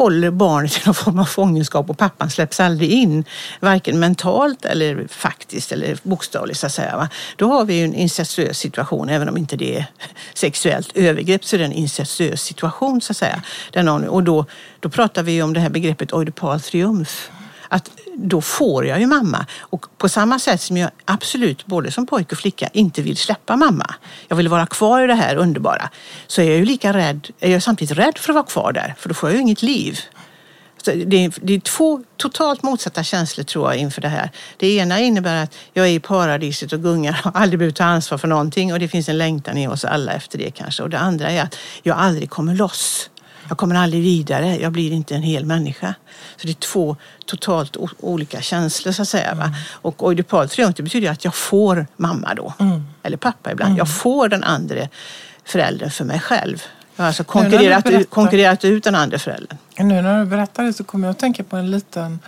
[0.00, 3.24] håller barnet i någon form av fångenskap och pappan släpps aldrig in.
[3.60, 6.96] Varken mentalt eller faktiskt eller bokstavligt så att säga.
[6.96, 7.08] Va?
[7.36, 9.86] Då har vi ju en incestuös situation, även om inte det är
[10.34, 13.42] sexuellt övergrepp så är det en incestuös situation så att säga.
[13.72, 14.46] Den och då,
[14.80, 17.30] då pratar vi om det här begreppet oidipal triumf
[17.70, 19.46] att då får jag ju mamma.
[19.60, 23.56] Och på samma sätt som jag absolut, både som pojke och flicka, inte vill släppa
[23.56, 23.94] mamma.
[24.28, 25.90] Jag vill vara kvar i det här underbara.
[26.26, 28.94] Så är jag ju lika rädd, är jag samtidigt rädd för att vara kvar där,
[28.98, 29.98] för då får jag ju inget liv.
[30.82, 34.30] Så det, är, det är två totalt motsatta känslor tror jag inför det här.
[34.56, 38.18] Det ena innebär att jag är i paradiset och gungar och aldrig behöver ta ansvar
[38.18, 40.82] för någonting och det finns en längtan i oss alla efter det kanske.
[40.82, 43.10] Och det andra är att jag aldrig kommer loss.
[43.50, 45.94] Jag kommer aldrig vidare, jag blir inte en hel människa.
[46.36, 49.30] Så det är två totalt olika känslor så att säga.
[49.30, 49.50] Mm.
[49.72, 52.82] Och oidipal triumf betyder att jag får mamma då, mm.
[53.02, 53.68] eller pappa ibland.
[53.68, 53.78] Mm.
[53.78, 54.88] Jag får den andra
[55.44, 56.62] föräldern för mig själv.
[56.96, 59.58] Jag har alltså konkurrerat, berättar, ut, konkurrerat ut den andra föräldern.
[59.78, 62.18] Nu när du berättar det så kommer jag att tänka på en liten,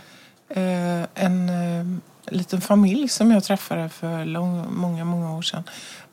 [0.48, 1.86] eh, en, eh,
[2.34, 5.64] liten familj som jag träffade för lång, många, många år sedan.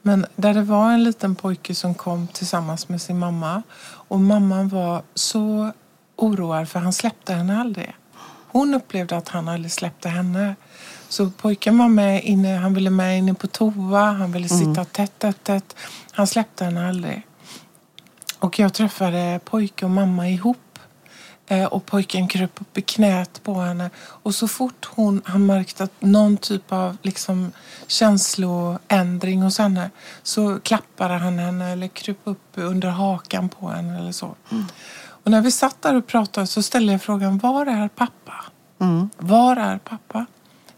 [0.02, 3.63] Men där det var en liten pojke som kom tillsammans med sin mamma
[4.10, 5.72] och mamman var så
[6.15, 7.95] oroad för han släppte henne aldrig.
[8.52, 10.56] Hon upplevde att han aldrig släppte henne.
[11.10, 14.86] Så pojken var med inne, han ville med inne på toa, han ville sitta mm.
[14.86, 15.76] tätt, tätt, tätt.
[16.12, 17.22] Han släppte henne aldrig.
[18.39, 20.58] Och jag träffade pojke och mamma ihop
[21.69, 23.89] och pojken kröp upp i knät på henne.
[23.97, 27.51] Och så fort hon, han märkte att någon typ av liksom,
[27.88, 29.89] känsloändring hos henne
[30.23, 34.35] så klappade han henne eller kröp upp under hakan på henne eller så.
[34.51, 34.65] Mm.
[35.23, 38.45] Och när vi satt där och pratade så ställde jag frågan, var är pappa?
[38.79, 39.09] Mm.
[39.17, 40.25] Var är pappa?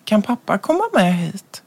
[0.03, 1.63] Kan pappa komma med hit?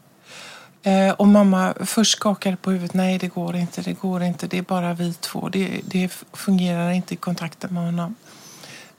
[0.83, 2.95] Eh, och mamma först skakade på huvudet.
[2.95, 4.47] Nej, det går inte, det går inte.
[4.47, 5.49] Det är bara vi två.
[5.49, 8.15] Det, det fungerar inte i kontakten med honom.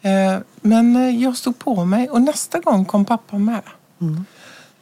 [0.05, 3.61] Eh, men eh, jag stod på mig och nästa gång kom pappa med.
[4.01, 4.25] Mm.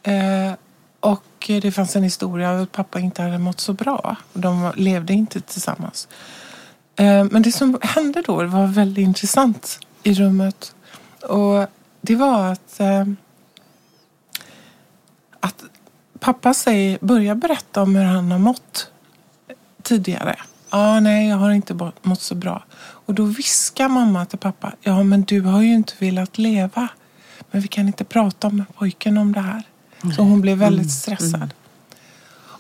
[0.04, 0.54] Eh,
[1.00, 4.16] och det fanns en historia att pappa inte hade mått så bra.
[4.34, 6.08] De levde inte tillsammans.
[7.32, 10.76] Men det som hände då var väldigt intressant i rummet.
[11.22, 11.68] Och
[12.02, 12.82] det var att,
[15.40, 15.64] att
[16.20, 18.92] pappa säger, börjar berätta om hur han har mått
[19.82, 20.36] tidigare.
[20.70, 22.64] ah, nej, jag har inte må- mått så bra.
[23.06, 26.90] Och då viskar mamma till pappa, ja men du har ju inte velat leva.
[27.52, 29.64] Men vi kan inte prata med pojken om det här.
[30.16, 31.54] Så hon blev väldigt stressad.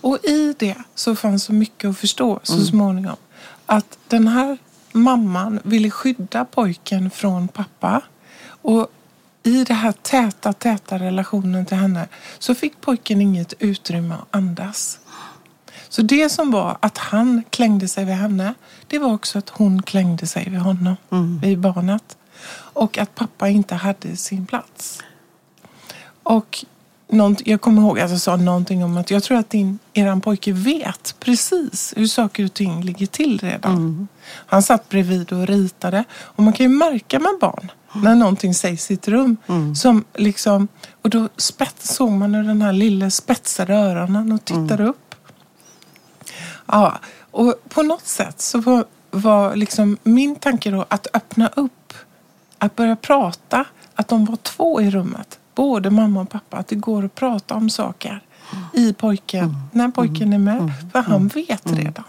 [0.03, 3.15] Och i det så fanns så mycket att förstå så småningom.
[3.65, 4.57] Att den här
[4.91, 8.01] mamman ville skydda pojken från pappa.
[8.45, 8.87] Och
[9.43, 12.07] i den här täta, täta relationen till henne
[12.39, 14.99] så fick pojken inget utrymme att andas.
[15.89, 18.53] Så det som var att han klängde sig vid henne,
[18.93, 20.95] det var också att hon klängde sig vid honom,
[21.41, 22.17] vid barnet.
[22.55, 25.01] Och att pappa inte hade sin plats.
[26.23, 26.65] Och
[27.43, 30.51] jag kommer ihåg att jag sa någonting om att jag tror att din, eran pojke
[30.51, 34.07] vet precis hur saker och ting ligger till redan.
[34.25, 36.03] Han satt bredvid och ritade.
[36.13, 39.37] Och man kan ju märka med barn när någonting sägs i ett rum.
[39.75, 40.67] Som liksom,
[41.01, 45.15] och då spets, såg man hur den här lille spetsade öronen och tittade upp.
[46.65, 46.99] Ja,
[47.33, 51.93] och på något sätt så var, var liksom min tanke då att öppna upp,
[52.57, 53.65] att börja prata,
[53.95, 57.53] att de var två i rummet, både mamma och pappa, att det går att prata
[57.53, 58.19] om saker
[58.73, 62.03] i pojken, när pojken är med, för han vet redan.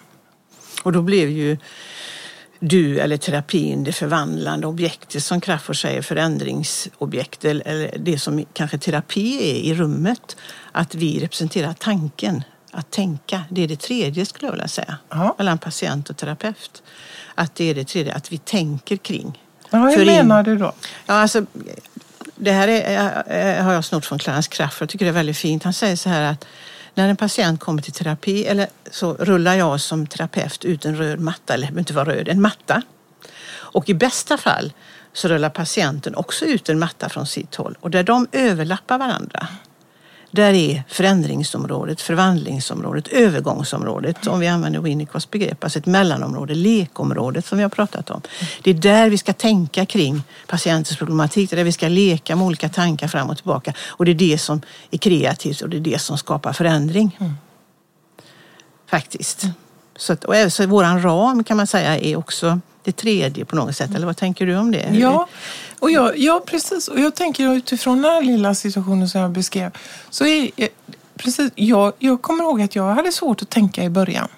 [0.83, 1.59] Och då blev ju
[2.59, 9.51] du eller terapin det förvandlande objektet som Crafoord säger, förändringsobjekt eller det som kanske terapi
[9.51, 10.37] är i rummet.
[10.73, 12.43] Att vi representerar tanken,
[12.75, 13.43] att tänka.
[13.51, 15.35] Det är det tredje skulle jag vilja säga, Ja.
[15.39, 16.83] mellan patient och terapeut.
[17.35, 19.43] Att det är det tredje, att vi tänker kring.
[19.71, 20.73] Ja, hur För in- menar du då?
[21.07, 21.47] Ja, alltså,
[22.37, 24.83] det här är, har jag snott från Clarence Crafoord.
[24.83, 25.63] Jag tycker det är väldigt fint.
[25.65, 26.47] Han säger så här att
[26.95, 31.21] när en patient kommer till terapi eller så rullar jag som terapeut ut en röd
[31.21, 32.83] matta, eller det inte vara röd, en matta.
[33.53, 34.73] Och i bästa fall
[35.13, 39.47] så rullar patienten också ut en matta från sitt håll och där de överlappar varandra.
[40.35, 47.59] Där är förändringsområdet, förvandlingsområdet, övergångsområdet, om vi använder Winnicotts begrepp, alltså ett mellanområde, lekområdet som
[47.59, 48.21] vi har pratat om.
[48.63, 52.37] Det är där vi ska tänka kring patientens problematik, det är där vi ska leka
[52.37, 53.73] med olika tankar fram och tillbaka.
[53.87, 57.19] Och det är det som är kreativt och det är det som skapar förändring.
[58.91, 59.47] Faktiskt.
[59.97, 63.77] Så, att, och så våran ram kan man säga är också det tredje på något
[63.77, 63.95] sätt.
[63.95, 64.89] Eller vad tänker du om det?
[64.93, 65.29] Ja,
[65.79, 66.89] och jag, ja, precis.
[66.89, 69.71] Och jag tänker utifrån den här lilla situationen som jag beskrev.
[70.11, 70.69] Så är, eh,
[71.17, 74.29] precis, jag, jag kommer ihåg att jag hade svårt att tänka i början.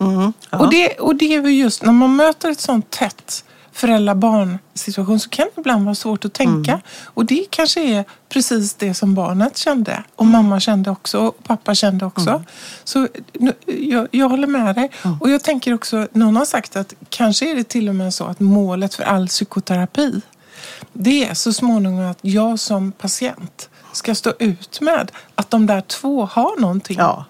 [0.00, 0.32] Mm.
[0.50, 5.20] Och, det, och det är väl just när man möter ett sånt tätt föräldrar-barn situation
[5.20, 6.70] så kan det ibland vara svårt att tänka.
[6.70, 6.82] Mm.
[7.04, 10.02] Och det kanske är precis det som barnet kände.
[10.16, 12.30] Och mamma kände också och pappa kände också.
[12.30, 12.42] Mm.
[12.84, 14.90] Så nu, jag, jag håller med dig.
[15.20, 18.24] Och jag tänker också, någon har sagt att kanske är det till och med så
[18.24, 20.20] att målet för all psykoterapi
[20.92, 25.80] det är så småningom att jag som patient ska stå ut med att de där
[25.80, 26.96] två har någonting.
[26.98, 27.24] ja.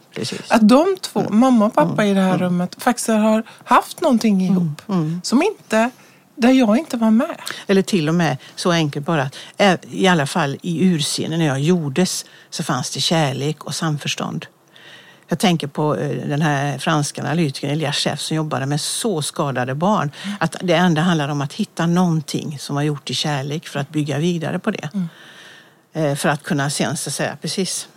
[0.51, 4.83] Att de två, mamma och pappa i det här rummet, faktiskt har haft någonting ihop.
[5.23, 5.91] Som inte,
[6.35, 7.37] där jag inte var med.
[7.67, 11.47] Eller till och med så enkelt bara att ä- i alla fall i urscenen när
[11.47, 14.47] jag gjordes så fanns det kärlek och samförstånd.
[15.29, 19.75] Jag tänker på eh, den här franska analytikern Elias Chef som jobbade med så skadade
[19.75, 20.11] barn.
[20.41, 23.89] Att det enda handlar om att hitta någonting som var gjort i kärlek för att
[23.91, 24.89] bygga vidare på det.
[25.93, 27.89] Eh, För att kunna sen så säga, precis.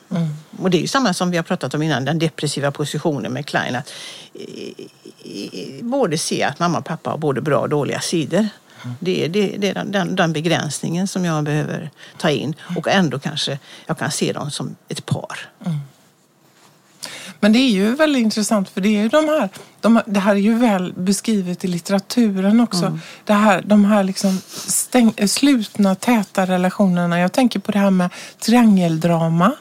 [0.60, 3.46] Och det är ju samma som vi har pratat om innan, den depressiva positionen med
[3.46, 3.76] Klein.
[3.76, 3.92] Att
[5.82, 8.48] både se att mamma och pappa har både bra och dåliga sidor.
[9.00, 12.88] Det är, det, det är den, den, den begränsningen som jag behöver ta in och
[12.88, 15.50] ändå kanske jag kan se dem som ett par.
[17.42, 19.50] Men det är ju väldigt intressant för det är ju de här,
[19.82, 22.98] de, det här är ju väl beskrivet i litteraturen också.
[23.26, 27.20] Det här, de här liksom stäng, slutna, täta relationerna.
[27.20, 29.52] Jag tänker på det här med triangeldrama.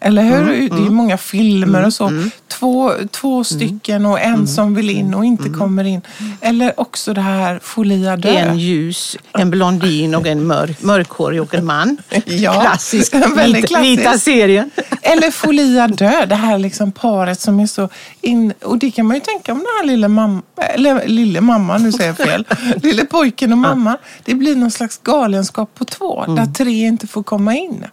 [0.00, 0.46] Eller hur?
[0.70, 2.10] Det är ju många filmer och så.
[2.48, 6.00] Två, två stycken och en som vill in och inte kommer in.
[6.40, 8.28] Eller också det här Folia dö.
[8.28, 11.96] En ljus, en blondin och en mörk, mörkhårig och en man.
[12.26, 13.98] Ja, Klassisk, väldigt klassisk.
[14.00, 14.70] vita serien.
[15.02, 17.88] Eller Folia dö, det här liksom paret som är så
[18.20, 18.52] in...
[18.62, 21.92] Och det kan man ju tänka om den här lilla mamma, eller lille mamma, nu
[21.92, 22.44] säger jag fel.
[22.82, 23.98] lille pojken och mamma.
[24.24, 27.84] Det blir någon slags galenskap på två, där tre inte får komma in.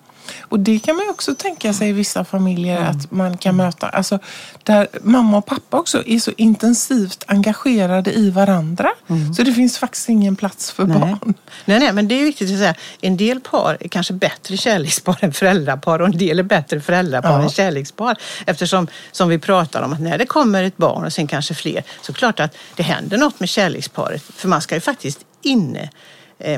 [0.53, 3.89] Och det kan man också tänka sig i vissa familjer att man kan möta.
[3.89, 4.19] Alltså,
[4.63, 8.89] där mamma och pappa också är så intensivt engagerade i varandra.
[9.37, 10.99] Så det finns faktiskt ingen plats för Nej.
[10.99, 11.33] barn.
[11.65, 12.75] Nej, nej, men det är viktigt att säga.
[13.01, 17.31] En del par är kanske bättre kärlekspar än föräldrapar och en del är bättre föräldrapar
[17.31, 17.41] Ja.
[17.43, 18.15] än kärlekspar.
[18.45, 21.83] Eftersom, som vi pratar om, att när det kommer ett barn och sen kanske fler,
[22.01, 24.23] så klart att det händer något med kärleksparet.
[24.35, 25.89] För man ska ju faktiskt inne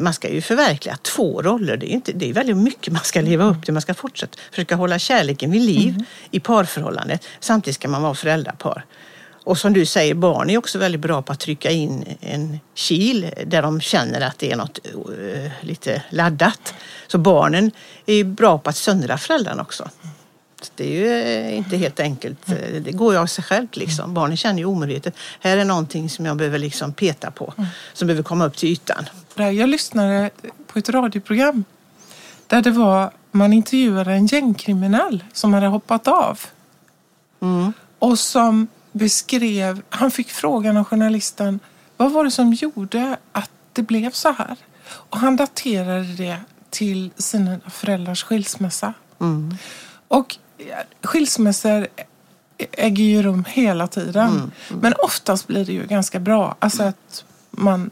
[0.02, 1.78] man ska ju förverkliga två roller.
[1.78, 3.74] Det är, inte, det är väldigt mycket man ska leva upp till.
[3.74, 7.26] Man ska fortsätta försöka hålla kärleken vid liv i parförhållandet.
[7.40, 8.86] Samtidigt ska man vara föräldrapar.
[9.46, 13.32] Och som du säger, barn är också väldigt bra på att trycka in en kil
[13.46, 16.74] där de känner att det är något uh, lite laddat.
[17.08, 17.72] Så barnen
[18.06, 19.90] är bra på att söndra föräldrarna också.
[20.76, 22.46] Det är ju eh, inte helt enkelt.
[22.82, 24.14] Det går ju av sig självt liksom.
[24.14, 25.16] Barnen känner ju omedvetet.
[25.40, 27.54] Här är någonting som jag behöver liksom peta på.
[27.94, 29.06] Som behöver komma upp till ytan.
[29.36, 30.30] Jag lyssnade
[30.68, 31.64] på ett radioprogram
[32.48, 36.40] där det var, man intervjuade en gängkriminell som hade hoppat av.
[37.42, 37.74] Mm.
[38.00, 41.60] Och som beskrev, han fick frågan av journalisten,
[41.98, 44.58] vad var det som gjorde att det blev så här?
[44.88, 46.38] Och han daterade det
[46.70, 48.94] till sina föräldrars skilsmässa.
[49.20, 49.58] Mm.
[50.08, 50.38] Och
[51.04, 51.88] skilsmässor
[52.72, 54.30] äger ju rum hela tiden.
[54.30, 54.52] Mm.
[54.82, 56.56] Men oftast blir det ju ganska bra.
[56.60, 57.90] Alltså att man,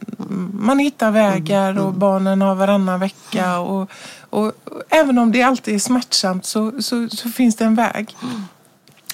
[0.54, 1.84] man hittar vägar Mm.
[1.84, 3.60] och barnen har varannan vecka.
[3.60, 3.92] Och,
[4.30, 8.16] och, och även om det alltid är smärtsamt så, så, så finns det en väg.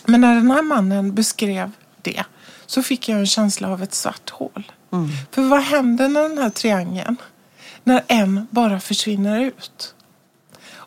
[0.06, 1.72] Men när den här mannen beskrev
[2.02, 2.24] det
[2.66, 4.72] så fick jag en känsla av ett svart hål.
[4.92, 5.10] Mm.
[5.32, 7.18] För vad händer när den här triangeln,
[7.84, 9.96] när en bara försvinner ut?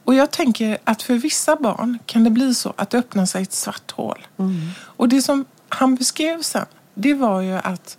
[0.04, 3.42] Och jag tänker att för vissa barn kan det bli så att det öppnar sig
[3.42, 4.26] ett svart hål.
[4.38, 4.70] Mm.
[4.80, 7.98] Och det som han beskrev sen, det var ju att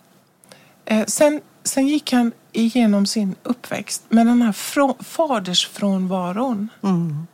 [0.86, 6.70] eh, sen, sen gick han igenom sin uppväxt med den här frå, fadersfrånvaron.
[6.84, 7.28] Mm.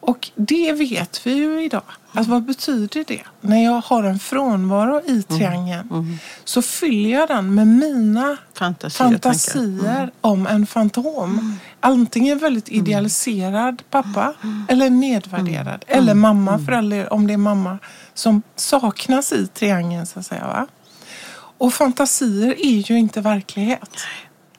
[0.00, 1.82] Och det vet vi ju idag.
[2.12, 3.22] Att vad betyder det?
[3.40, 10.10] När jag har en frånvaro i triangeln så fyller jag den med mina Fantasier fantasier
[10.20, 11.58] om en fantom.
[11.86, 14.34] Antingen väldigt idealiserad pappa
[14.68, 15.84] eller nedvärderad.
[15.86, 17.78] Eller mamma, förälder, om det är mamma
[18.14, 20.46] som saknas i triangeln så att säga.
[20.46, 20.66] Va?
[21.58, 23.90] Och fantasier är ju inte verklighet.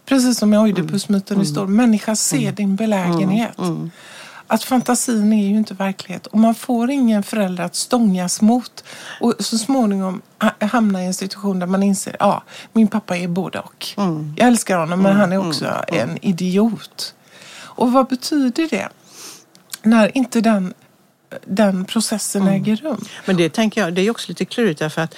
[0.06, 3.58] Precis som i Oidipusmyten det står, människa ser din belägenhet.
[4.50, 8.84] Att fantasin är ju inte verklighet och man får ingen förälder att stångas mot
[9.22, 13.28] och så småningom ha- hamna i en situation där man inser ja, min pappa är
[13.28, 13.88] både och.
[13.98, 14.34] Mm.
[14.38, 17.14] Jag älskar honom men han är också en idiot.
[17.78, 18.90] Och vad betyder det?
[19.84, 20.74] När inte den,
[21.46, 22.54] den processen Mm.
[22.54, 23.06] äger rum.
[23.26, 25.16] Men det tänker jag, det är också lite klurigt därför att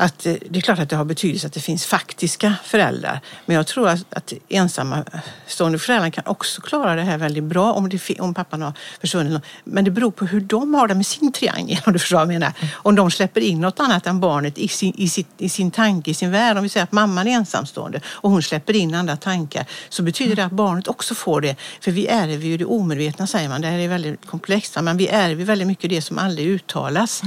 [0.00, 3.20] att eh, det är klart att det har betydelse att det finns faktiska föräldrar.
[3.46, 5.04] Men jag tror att, att ensamma
[5.46, 9.42] stående föräldrar kan också klara det här väldigt bra om, det, om pappan har försvunnit.
[9.64, 12.22] Men det beror på hur de har det med sin triangel, om du förstår vad
[12.22, 12.52] jag menar.
[12.72, 16.10] Om de släpper in något annat än barnet i sin, i, sitt, i sin tanke,
[16.10, 16.56] i sin värld.
[16.56, 20.36] Om vi säger att mamman är ensamstående och hon släpper in andra tankar så betyder
[20.36, 21.56] det att barnet också får det.
[21.80, 23.60] För vi ärver ju det omedvetna, säger man.
[23.60, 27.22] Det här är väldigt komplext, men vi ärver väldigt mycket det som aldrig uttalas.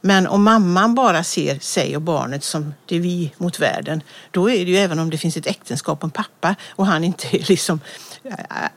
[0.00, 4.50] Men om mamman bara ser sig och barnet som det är vi mot världen, då
[4.50, 7.26] är det ju även om det finns ett äktenskap och en pappa och han inte
[7.32, 7.80] liksom
[8.24, 8.34] eh,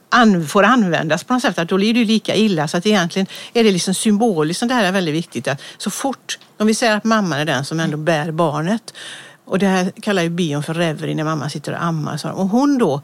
[0.09, 2.67] an, får användas på något sätt, att då blir det ju lika illa.
[2.67, 5.47] Så att egentligen är det liksom symboliskt som det här är väldigt viktigt.
[5.47, 8.93] Att så fort, om vi säger att mamman är den som ändå bär barnet,
[9.45, 12.17] och det här kallar ju bion för reverie när mamma sitter och ammar.
[12.17, 13.01] Så och hon då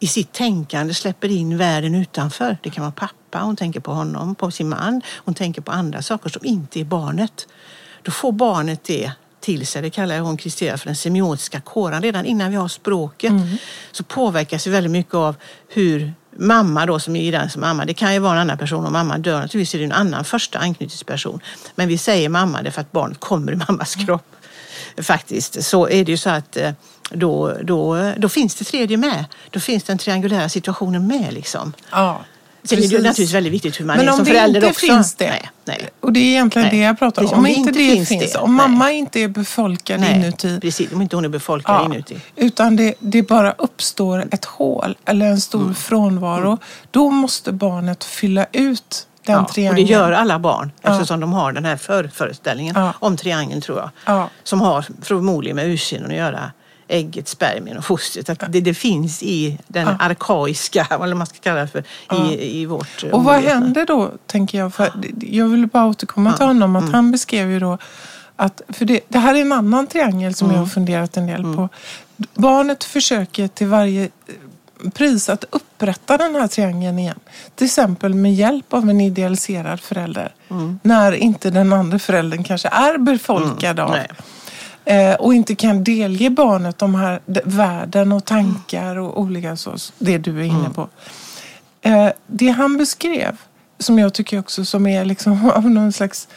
[0.00, 2.58] i sitt tänkande släpper in världen utanför.
[2.62, 6.02] Det kan vara pappa, hon tänker på honom, på sin man, hon tänker på andra
[6.02, 7.46] saker som inte är barnet.
[8.02, 9.12] Då får barnet det
[9.42, 12.02] till sig, det kallar hon Kristera för den semiotiska kåran.
[12.02, 13.32] Redan innan vi har språket
[13.92, 15.36] så påverkas vi väldigt mycket av
[15.68, 18.86] hur mamma då som är den som ammar, det kan ju vara en annan person
[18.86, 21.40] och mamma dör naturligtvis är det en annan första anknytningsperson.
[21.74, 24.36] Men vi säger mamma därför att barnet kommer i mammas kropp
[24.96, 26.72] faktiskt så är det ju så att eh,
[27.10, 29.24] då, då, då finns det tredje med.
[29.50, 31.32] Då finns den triangulära situationen med.
[31.32, 31.72] Liksom.
[31.90, 32.24] Ja,
[32.64, 32.92] Sen är det precis.
[32.98, 34.86] naturligtvis väldigt viktigt hur man Men är om som det förälder inte också.
[34.86, 35.88] finns det, Nej, nej.
[36.00, 36.76] och det är egentligen Nej.
[36.78, 37.28] det jag pratar om.
[37.28, 40.14] Precis, Om, inte det finns, det, om mamma inte är befolkad nej.
[40.16, 42.16] inuti, Precis, om inte hon är befolkad ja, inuti.
[42.36, 45.74] utan det, det bara uppstår ett hål eller en stor Mm.
[45.74, 46.58] frånvaro,
[46.90, 49.86] då måste barnet fylla ut den Ja, och det triangeln.
[49.88, 50.92] gör alla barn Ja.
[50.92, 52.92] eftersom de har den här förföreställningen Ja.
[52.98, 53.90] om triangeln tror jag.
[54.06, 54.28] Ja.
[54.42, 56.50] Som har förmodligen med ursinnen att göra
[56.88, 58.28] ägget, spermien och fostret.
[58.30, 59.96] Att det, det finns i den Ja.
[60.00, 62.30] arkaiska, vad man ska kalla det för, Ja.
[62.30, 64.74] i, i vårt Och vad händer då, tänker jag?
[64.74, 66.76] För jag vill bara återkomma till honom.
[66.76, 66.84] Mm.
[66.88, 67.78] Att Han beskrev ju då
[68.36, 70.64] att, för det, det här är en annan triangel som jag Mm.
[70.64, 71.68] har funderat en del på.
[72.34, 77.18] Barnet försöker till varje eh, pris att upprätta den här triangeln igen.
[77.54, 80.34] Till exempel med hjälp av en idealiserad förälder.
[80.50, 80.80] Mm.
[80.82, 83.90] När inte den andra föräldern kanske är befolkad av.
[83.90, 84.08] Nej.
[84.84, 90.18] Eh, och inte kan delge barnet de här värden och tankar och olika så, det
[90.18, 90.72] du är inne Mm.
[90.72, 90.88] på.
[91.82, 93.36] Eh, det han beskrev,
[93.78, 96.28] som jag tycker också som är liksom av någon slags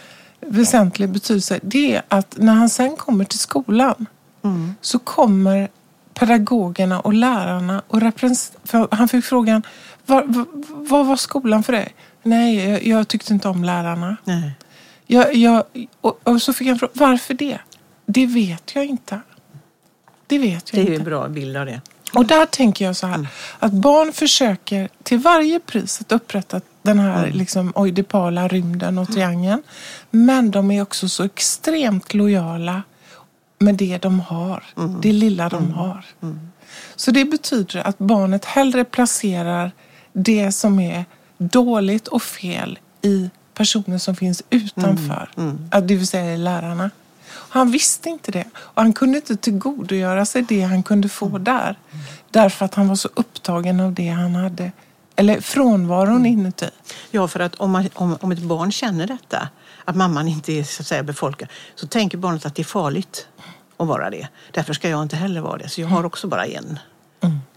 [0.41, 4.05] väsentlig betydelse, det är att när han sen kommer till skolan
[4.43, 4.75] Mm.
[4.81, 5.67] så kommer
[6.13, 9.63] pedagogerna och lärarna och represent- Han fick frågan,
[10.05, 11.95] vad, vad, var skolan för dig?
[12.23, 14.17] Nej, jag, jag tyckte inte om lärarna.
[14.23, 14.51] Nej.
[15.07, 15.63] Jag, jag,
[16.01, 17.59] och, och så fick han fråga, varför det?
[18.06, 19.20] Det vet jag inte.
[20.28, 21.01] Det vet jag Det är inte.
[21.01, 21.82] en bra bild av det.
[22.14, 23.28] Och där tänker jag så här,
[23.60, 29.64] att barn försöker till varje pris att upprätta den här liksom, oidipala rymden och triangeln.
[30.12, 32.84] Men de är också så extremt lojala
[33.60, 34.64] med det de har,
[35.01, 36.06] det lilla de har.
[36.95, 39.72] Så det betyder att barnet hellre placerar
[40.14, 41.06] det som är
[41.38, 45.30] dåligt och fel i personer som finns utanför,
[45.72, 46.89] att det vill säga i lärarna.
[47.49, 51.79] Han visste inte det och han kunde inte tillgodogöra sig det han kunde få där.
[52.31, 54.71] Därför att han var så upptagen av det han hade,
[55.15, 56.69] eller frånvaron inuti.
[57.11, 59.49] Ja, för att om, man, om, om ett barn känner detta,
[59.85, 63.27] att mamman inte är så att säga befolkad, så tänker barnet att det är farligt
[63.77, 64.27] att vara det.
[64.51, 65.69] Därför ska jag inte heller vara det.
[65.69, 66.79] Så jag har också bara en.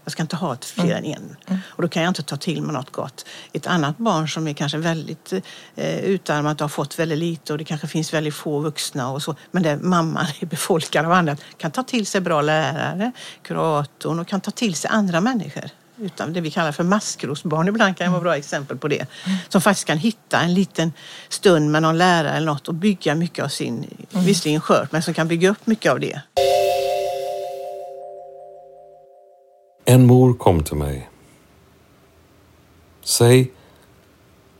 [0.09, 1.35] Jag ska inte ha ett fler än en.
[1.63, 3.25] Och då kan jag inte ta till mig något gott.
[3.53, 5.33] Ett annat barn som är kanske väldigt
[5.75, 9.21] eh, utarmat och har fått väldigt lite och det kanske finns väldigt få vuxna och
[9.21, 9.35] så.
[9.51, 14.27] Men där mamman är befolkad av andra kan ta till sig bra lärare, kuratorn och
[14.27, 15.69] kan ta till sig andra människor.
[15.97, 19.05] Utan det vi kallar för maskrosbarn ibland kan vara bra exempel på det.
[19.49, 20.93] Som faktiskt kan hitta en liten
[21.29, 25.13] stund med någon lärare eller något och bygga mycket av sin, visserligen skört, men som
[25.13, 26.21] kan bygga upp mycket av det.
[29.89, 31.09] En mor kom till mig.
[33.01, 33.51] Säg,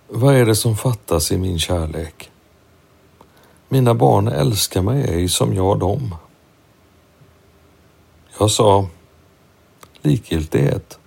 [0.08, 2.32] vad är det som fattas i min kärlek?
[3.68, 6.16] Mina barn älskar mig ej som jag dem.
[8.40, 8.88] Jag sa,
[10.02, 11.00] likgiltighet.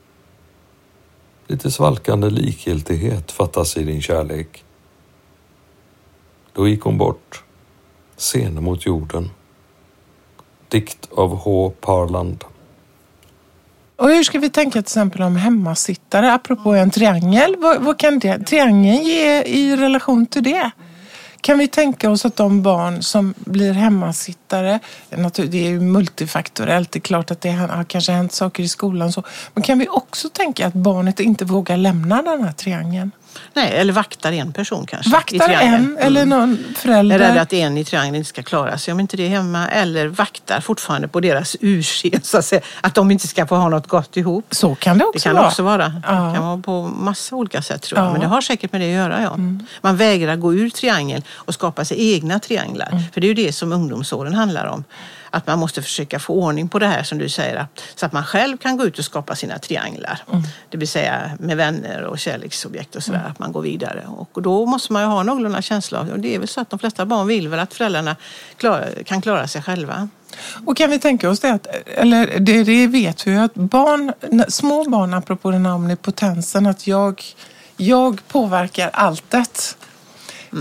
[1.47, 4.65] Lite svalkande likgiltighet fattas i din kärlek.
[6.53, 7.45] Då gick hon bort,
[8.17, 9.31] sen mot jorden.
[10.69, 11.73] Dikt av H.
[11.81, 12.45] Parland.
[14.03, 17.57] Och hur ska vi tänka till exempel om hemmasittare, apropå en triangel?
[17.59, 20.71] Vad, vad kan det, triangeln ge i relation till det?
[21.41, 24.81] Kan vi tänka oss att de barn som blir hemmasittare,
[25.37, 29.13] det är ju multifaktorellt, det är klart att det har kanske hänt saker i skolan
[29.13, 29.23] så,
[29.55, 33.11] men kan vi också tänka att barnet inte vågar lämna den här triangeln?
[33.55, 35.11] Nej, eller vaktar en person kanske.
[35.11, 37.37] Vaktar en eller någon Är rädd förälder?
[37.37, 39.69] att en i triangeln inte ska klara sig om inte det är hemma.
[39.69, 42.61] Eller vaktar fortfarande på deras ursked, så att säga.
[42.81, 44.45] Att de inte ska få ha något gott ihop.
[44.51, 45.47] Så kan det Det också kan vara.
[45.47, 45.89] också vara.
[45.89, 46.35] Det Ja.
[46.35, 48.05] kan vara på massa olika sätt tror jag.
[48.05, 48.09] Ja.
[48.11, 48.21] Mm.
[48.21, 49.23] Men det har säkert med det att göra.
[49.23, 49.37] Ja.
[49.81, 52.89] Man vägrar gå ur triangeln och skapa sig egna trianglar.
[52.93, 53.03] Mm.
[53.13, 54.85] För det är ju det som ungdomsåren handlar om.
[55.35, 57.57] Att man måste försöka få ordning på det här som du säger.
[57.57, 60.19] att- Så att man själv kan gå ut och skapa sina trianglar.
[60.33, 60.43] Mm.
[60.71, 63.23] Det vill säga med vänner och kärleksobjekt och sådär.
[63.31, 64.05] Att man går vidare.
[64.09, 66.71] Och då måste man ju ha någorlunda känsla av, och det är väl så att
[66.71, 68.17] de flesta barn vill väl att föräldrarna
[68.57, 70.09] klara, kan klara sig själva.
[70.67, 74.13] Och kan vi tänka oss det, att, eller det, det vet vi ju att barn,
[74.49, 77.23] små barn, apropå den här omnipotensen, att jag,
[77.77, 79.77] jag påverkar alltet.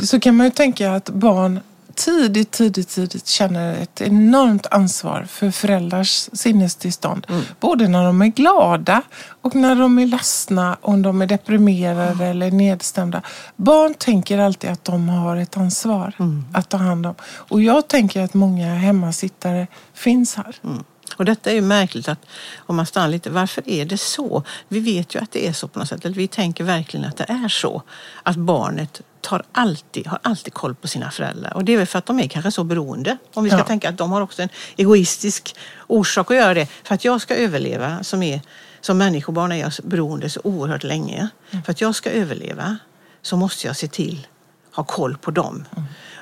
[0.04, 1.60] Så kan man ju tänka att barn
[1.96, 7.28] tidigt, tidigt, tidigt känner ett enormt ansvar för föräldrars sinnestillstånd.
[7.60, 9.02] Både när de är glada
[9.42, 13.22] och när de är ledsna, om de är deprimerade eller nedstämda.
[13.56, 16.14] Barn tänker alltid att de har ett ansvar
[16.54, 17.16] att ta hand om.
[17.24, 20.56] Och jag tänker att många hemmasittare finns här.
[20.64, 20.84] Mm.
[21.18, 22.26] Och detta är ju märkligt att
[22.58, 24.44] om man stannar lite, varför är det så?
[24.68, 27.18] Vi vet ju att det är så på något sätt, eller vi tänker verkligen att
[27.18, 27.82] det är så.
[28.24, 31.54] Att barnet tar alltid, har alltid koll på sina föräldrar.
[31.54, 33.18] Och det är väl för att de är kanske så beroende.
[33.34, 33.64] Om vi ska Ja.
[33.66, 35.56] tänka att de har också en egoistisk
[35.88, 36.68] orsak att göra det.
[36.84, 38.42] För att jag ska överleva som, är,
[38.82, 41.30] som människobarn är jag beroende så oerhört länge.
[41.66, 42.78] För att jag ska överleva
[43.22, 44.28] så måste jag se till
[44.76, 45.66] ha koll på dem.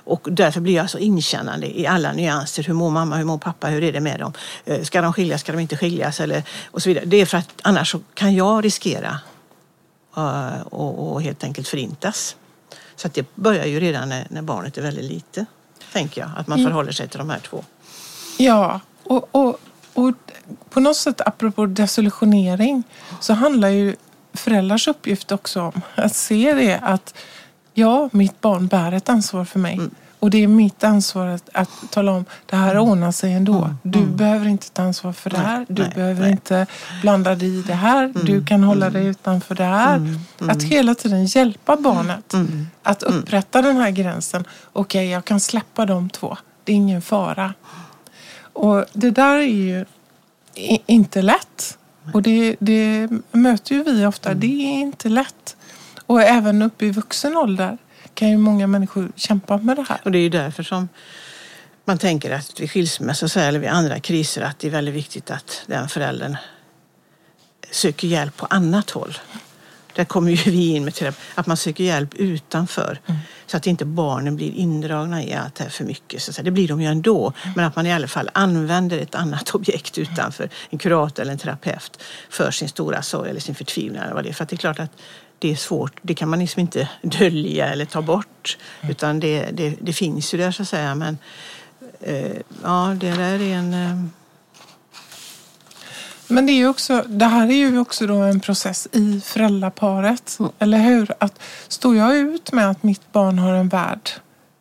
[0.04, 2.64] Och därför blir jag så inkännande i alla nyanser.
[2.64, 4.34] Hur mår mamma, hur mår pappa, hur är det med dem?
[4.66, 6.20] Eh, Ska de skiljas, ska de inte skiljas?
[6.20, 7.06] Eller, och så vidare.
[7.06, 9.20] Det är för att annars kan jag riskera
[10.18, 12.36] eh, och, och helt enkelt förintas.
[13.00, 15.46] Så att det börjar ju redan när, när barnet är väldigt lite,
[15.94, 16.30] tänker jag.
[16.38, 17.64] Att man förhåller sig till de här två.
[18.38, 19.60] Ja, och, och,
[19.94, 20.14] och
[20.70, 22.84] på något sätt apropå desillusionering
[23.20, 23.96] så handlar ju
[24.34, 27.14] föräldrars uppgift också om att se det att
[27.74, 29.80] ja, mitt barn bär ett ansvar för mig.
[30.20, 33.76] Och det är mitt ansvar att, att tala om det här ordnar sig ändå.
[33.84, 35.66] Du behöver inte ta ansvar för det här.
[35.70, 36.32] Du nej, behöver nej.
[36.32, 36.66] inte
[37.02, 38.14] blanda dig i det här.
[38.24, 40.20] Du kan hålla dig utanför det här.
[40.38, 42.34] Att hela tiden hjälpa barnet
[42.84, 44.46] att upprätta den här gränsen.
[44.74, 46.38] Okej, jag kan släppa de två.
[46.64, 47.54] Det är ingen fara.
[48.54, 49.86] Och det där är ju
[50.86, 51.78] inte lätt.
[52.14, 54.34] Och det, det möter ju vi ofta.
[54.34, 55.56] Det är inte lätt.
[56.06, 57.78] Och även uppe i vuxen ålder
[58.20, 60.02] kan ju många människor kämpa med det här.
[60.04, 60.90] Och det är ju därför som
[61.86, 65.64] man tänker att vid skilsmässa eller vid andra kriser att det är väldigt viktigt att
[65.66, 66.38] den föräldern
[67.72, 69.18] söker hjälp på annat håll.
[69.96, 73.00] Där kommer ju vi in med terapi, att man söker hjälp utanför.
[73.06, 73.20] Mm.
[73.46, 76.22] Så att inte barnen blir indragna i allt det här för mycket.
[76.22, 77.34] Så det blir de ju ändå.
[77.56, 81.40] Men att man i alla fall använder ett annat objekt utanför, en kurator eller en
[81.40, 84.04] terapeut, för sin stora sorg eller sin förtvivlan.
[84.04, 84.34] Eller vad det är.
[84.34, 84.92] För att det är klart att
[85.40, 88.58] det är svårt, det kan man liksom inte dölja eller ta bort.
[88.90, 90.96] Utan det, det, det finns ju där så att säga.
[90.96, 91.18] Men
[92.00, 93.74] eh, ja, det där är en...
[93.74, 94.04] Eh,
[96.28, 100.38] Men det, är också, det här är ju också då en process i föräldraparet.
[100.40, 100.52] Mm.
[100.60, 101.14] Eller hur?
[101.20, 104.10] Att står jag ut med att mitt barn har en värld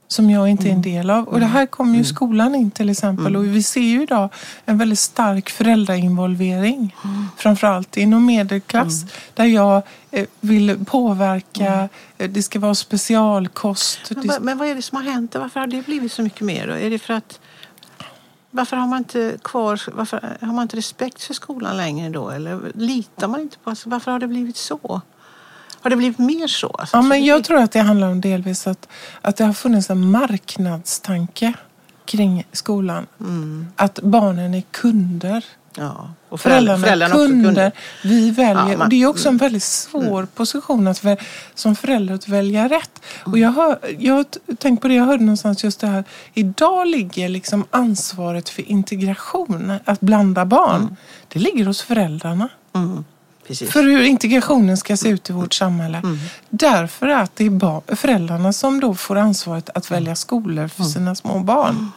[0.08, 1.28] som jag inte är en del av.
[1.28, 3.36] Och det här kommer ju skolan in till exempel.
[3.36, 4.28] Och vi ser ju idag
[4.64, 6.96] en väldigt stark föräldrainvolvering.
[7.36, 9.04] Framförallt inom medelklass.
[9.34, 11.88] Där jag eh, vill påverka.
[12.18, 13.98] eh, Det ska vara specialkost.
[14.16, 15.34] Men, men vad är det som har hänt?
[15.34, 16.66] Varför har det blivit så mycket mer?
[16.66, 16.72] Då?
[16.72, 17.40] Är det för att
[18.50, 22.30] varför har man inte kvar, varför har man inte respekt för skolan längre då?
[22.30, 25.00] Eller litar man inte på alltså, Varför har det blivit så?
[25.88, 26.66] Har det blivit mer så?
[26.68, 28.88] Alltså, Ja, men jag tror att det handlar om delvis att,
[29.22, 31.52] att det har funnits en marknadstanke
[32.04, 33.06] kring skolan.
[33.20, 33.66] Mm.
[33.76, 35.44] Att barnen är kunder.
[35.76, 36.10] Ja.
[36.28, 37.72] Och Föräldrarna, föräldrarna också kunder.
[38.04, 38.54] Vi väljer.
[38.56, 38.88] Ja, man- Mm.
[38.88, 41.04] det är också en väldigt svår position att
[41.54, 43.00] som förälder att välja rätt.
[43.26, 43.32] Mm.
[43.32, 46.04] Och jag har, jag har t- tänkt på det, jag hörde någonstans just det här.
[46.34, 50.96] Idag ligger liksom ansvaret för integration, att blanda barn.
[51.28, 52.48] Det ligger hos föräldrarna.
[53.48, 53.56] Mm.
[53.56, 53.72] Precis.
[53.72, 56.02] För hur integrationen ska se ut i vårt samhälle.
[56.50, 61.38] Därför att det är föräldrarna som då får ansvaret att välja skolor för sina små
[61.38, 61.90] barn.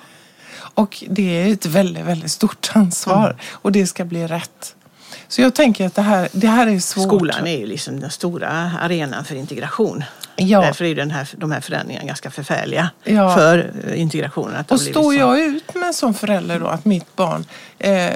[0.73, 3.35] Och det är ett väldigt, väldigt stort ansvar.
[3.51, 4.75] Och det ska bli rätt.
[5.31, 7.07] Så jag tänker att det här, det här är svårt.
[7.07, 10.03] Skolan är ju liksom den stora arenan för integration.
[10.35, 10.61] Ja.
[10.61, 13.35] Därför är den här, de här förändringarna ganska förfärliga Ja.
[13.35, 14.55] för eh, integrationen.
[14.55, 15.13] Att Och står så.
[15.13, 17.45] jag ut med som förälder då att mitt barn
[17.79, 18.13] eh,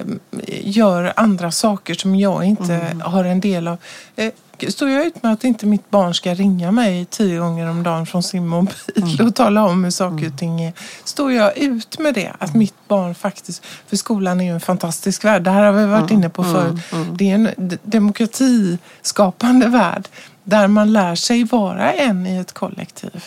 [0.63, 3.01] gör andra saker som jag inte Mm.
[3.01, 3.77] har en del av.
[4.15, 4.31] Eh,
[4.69, 8.05] står jag ut med att inte mitt barn ska ringa mig tio gånger om dagen
[8.05, 9.27] från sin mobil Mm.
[9.27, 10.73] och tala om hur saker och ting är.
[11.03, 12.31] Står jag ut med det?
[12.39, 15.43] Att mitt barn faktiskt, för skolan är ju en fantastisk värld.
[15.43, 16.79] Det här har vi varit inne på förut.
[17.13, 17.49] Det är en
[17.83, 20.07] demokratiskapande värld
[20.43, 23.23] där man lär sig vara en i ett kollektiv.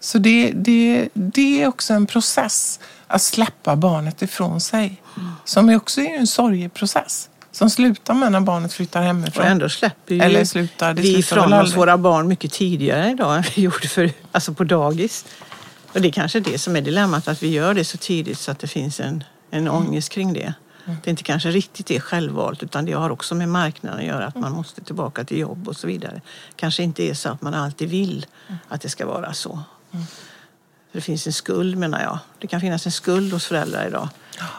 [0.00, 5.02] Så det, det, det är också en process att släppa barnet ifrån sig.
[5.44, 7.28] Som också är en sorgeprocess.
[7.52, 9.46] Som slutar med när barnet flyttar Och hemifrån.
[9.46, 13.42] ändå släpper ju Eller slutar, det vi ifrån oss våra barn mycket tidigare idag än
[13.56, 15.24] vi gjorde för, alltså på dagis.
[15.92, 18.50] Och det är kanske det som är dilemmat, att vi gör det så tidigt så
[18.50, 20.54] att det finns en, en ångest kring det.
[20.84, 20.98] Mm.
[21.04, 24.26] Det är inte kanske riktigt det självvalt utan det har också med marknaden att göra,
[24.26, 26.20] att man måste tillbaka till jobb och så vidare.
[26.56, 28.58] Kanske inte är så att man alltid vill Mm.
[28.68, 29.60] att det ska vara så.
[29.90, 29.98] För
[30.92, 32.18] det finns en skuld menar jag.
[32.38, 34.08] Det kan finnas en skuld hos föräldrar idag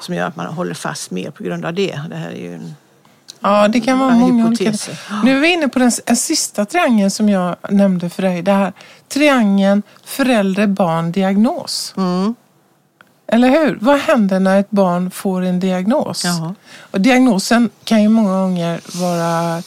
[0.02, 2.02] som gör att man håller fast mer på grund av det.
[2.10, 2.76] Det här är ju en
[3.42, 4.64] Ja, det kan vara många olika.
[4.64, 5.00] hypoteser.
[5.24, 8.42] Nu är vi inne på den en sista triangeln som jag nämnde för dig.
[8.42, 8.74] Det här
[9.08, 11.94] triangeln förälder, barn, diagnos.
[11.98, 12.36] Mm.
[13.28, 13.78] Eller hur?
[13.82, 16.26] Vad händer när ett barn får en diagnos?
[16.26, 16.54] Ja.
[16.92, 19.64] Och diagnosen kan ju många gånger vara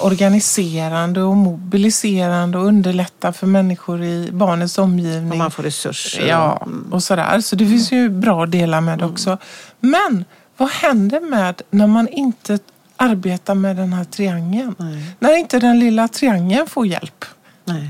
[0.00, 5.32] organiserande och mobiliserande och underlätta för människor i barnets omgivning.
[5.32, 6.26] Om man får resurser.
[6.28, 6.92] Ja, Mm.
[6.92, 7.40] och sådär.
[7.40, 9.38] Så det finns ju bra delar med det också.
[9.80, 10.24] Men
[10.56, 12.58] vad händer med när man inte
[12.96, 14.74] arbetar med den här triangeln?
[14.78, 15.02] Nej.
[15.18, 17.24] När inte den lilla triangeln får hjälp.
[17.64, 17.88] Nej.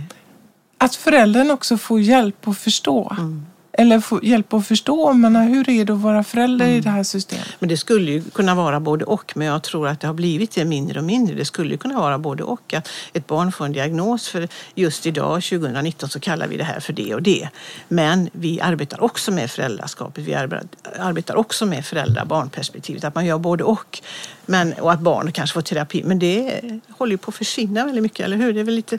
[0.78, 3.12] Att föräldern också får hjälp att förstå.
[3.18, 3.46] Mm.
[3.78, 6.78] Eller få hjälp att förstå, men hur är det att vara förälder Mm.
[6.78, 7.46] i det här systemet?
[7.58, 10.50] Men det skulle ju kunna vara både och, men jag tror att det har blivit
[10.54, 11.34] det mindre och mindre.
[11.34, 12.74] Det skulle ju kunna vara både och.
[12.74, 16.80] Att ett barn får en diagnos för just idag, 2019, så kallar vi det här
[16.80, 17.48] för det och det.
[17.88, 20.24] Men vi arbetar också med föräldraskapet.
[20.24, 20.66] Vi arbe-
[20.98, 23.04] arbetar också med föräldrar-barnperspektivet.
[23.04, 24.00] Att man gör både och.
[24.46, 26.02] Men, och att barn kanske får terapi.
[26.04, 26.60] Men det
[26.90, 28.52] håller ju på att försvinna väldigt mycket, eller hur?
[28.52, 28.98] Det är väl lite,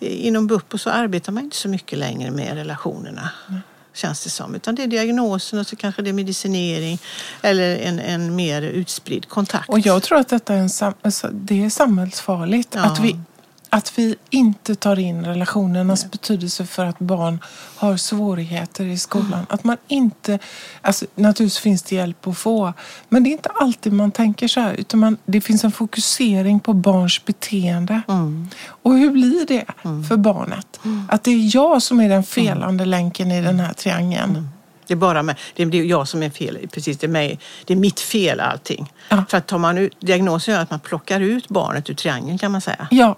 [0.00, 3.30] inom BUP och så arbetar man inte så mycket längre med relationerna.
[3.98, 4.54] Känns det som.
[4.54, 6.98] Utan det är diagnosen och så kanske det är medicinering
[7.42, 9.68] eller en, en mer utspridd kontakt.
[9.68, 12.74] Och jag tror att detta är, en alltså, det är samhällsfarligt.
[12.74, 12.80] Ja.
[12.80, 13.20] Att, vi,
[13.70, 17.38] att vi inte tar in relationernas betydelse för att barn
[17.76, 19.46] har svårigheter i skolan.
[19.48, 20.38] Att man inte...
[20.80, 22.72] Alltså, naturligtvis finns det hjälp att få.
[23.08, 24.74] Men det är inte alltid man tänker så här.
[24.74, 28.02] Utan man, det finns en fokusering på barns beteende.
[28.08, 28.48] Mm.
[28.66, 29.64] Och hur blir det
[30.08, 30.80] för barnet?
[31.08, 34.48] Att det är jag som är den felande länken i den här triangeln.
[34.86, 36.58] Det är bara med, det är jag som är fel.
[36.72, 38.92] Precis, det är, mig, det är mitt fel allting.
[39.08, 39.24] Ja.
[39.28, 42.52] För att tar man ut, diagnosen gör att man plockar ut barnet ur triangeln kan
[42.52, 42.88] man säga.
[42.90, 43.16] Ja,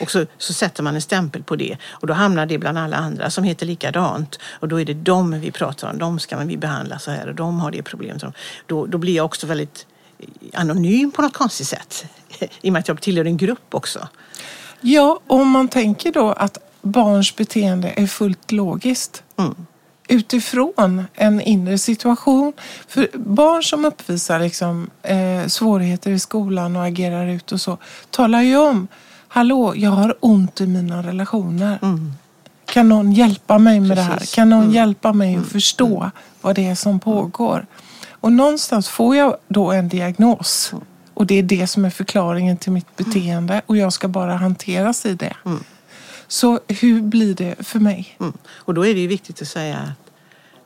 [0.00, 1.76] Och så, så sätter man en stämpel på det.
[1.88, 4.38] Och då hamnar det bland alla andra som heter likadant.
[4.44, 5.98] Och då är det dem vi pratar om.
[5.98, 8.22] De ska vi behandla så här och de har det problemet.
[8.66, 9.86] Då, då blir jag också väldigt
[10.54, 12.04] anonym på något konstigt sätt.
[12.60, 14.08] I och med att jag tillhör en grupp också.
[14.80, 19.22] Ja, om man tänker då att barns beteende är fullt logiskt.
[19.38, 19.54] Mm.
[20.08, 22.52] Utifrån en inre situation.
[22.88, 27.78] För barn som uppvisar liksom, eh, svårigheter i skolan och agerar ut och så
[28.10, 28.88] talar ju om
[29.32, 31.78] Hallå, jag har ont i mina relationer.
[31.82, 32.12] Mm.
[32.64, 34.16] Kan någon hjälpa mig med det här?
[34.16, 34.34] Precis.
[34.34, 34.74] Kan någon Mm.
[34.74, 36.10] hjälpa mig att förstå
[36.40, 37.66] vad det är som pågår?
[38.10, 40.72] Och någonstans får jag då en diagnos.
[41.14, 43.62] Och det är det som är förklaringen till mitt beteende.
[43.66, 45.36] Och jag ska bara hanteras i det.
[46.28, 48.16] Så hur blir det för mig?
[48.20, 48.32] Mm.
[48.48, 50.10] Och då är det ju viktigt att säga att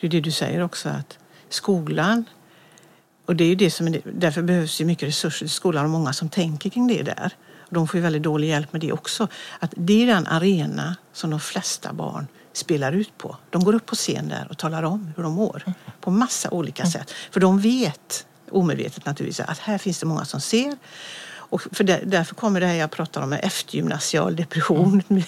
[0.01, 2.25] det är det du säger också att skolan
[3.27, 5.91] och det är ju det som är, därför behövs det mycket resurser i skolan och
[5.91, 7.33] många som tänker kring det där.
[7.75, 9.29] De får ju väldigt dålig hjälp med det också.
[9.59, 13.37] Att det är den arena som de flesta barn spelar ut på.
[13.51, 15.63] De går upp på scen där och talar om hur de mår
[16.01, 17.11] på massa olika sätt.
[17.31, 20.77] För de vet, omedvetet naturligtvis, att här finns det många som ser.
[21.55, 25.03] Och för där, därför kommer det här jag pratar om med eftergymnasial depression,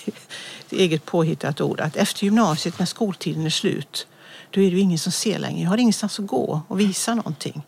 [0.67, 1.81] ett eget påhittat ord.
[1.81, 4.07] Att efter gymnasiet, när skoltiden är slut,
[4.51, 5.63] då är det ju ingen som ser längre.
[5.63, 7.63] Jag har ingenstans att gå och visa någonting.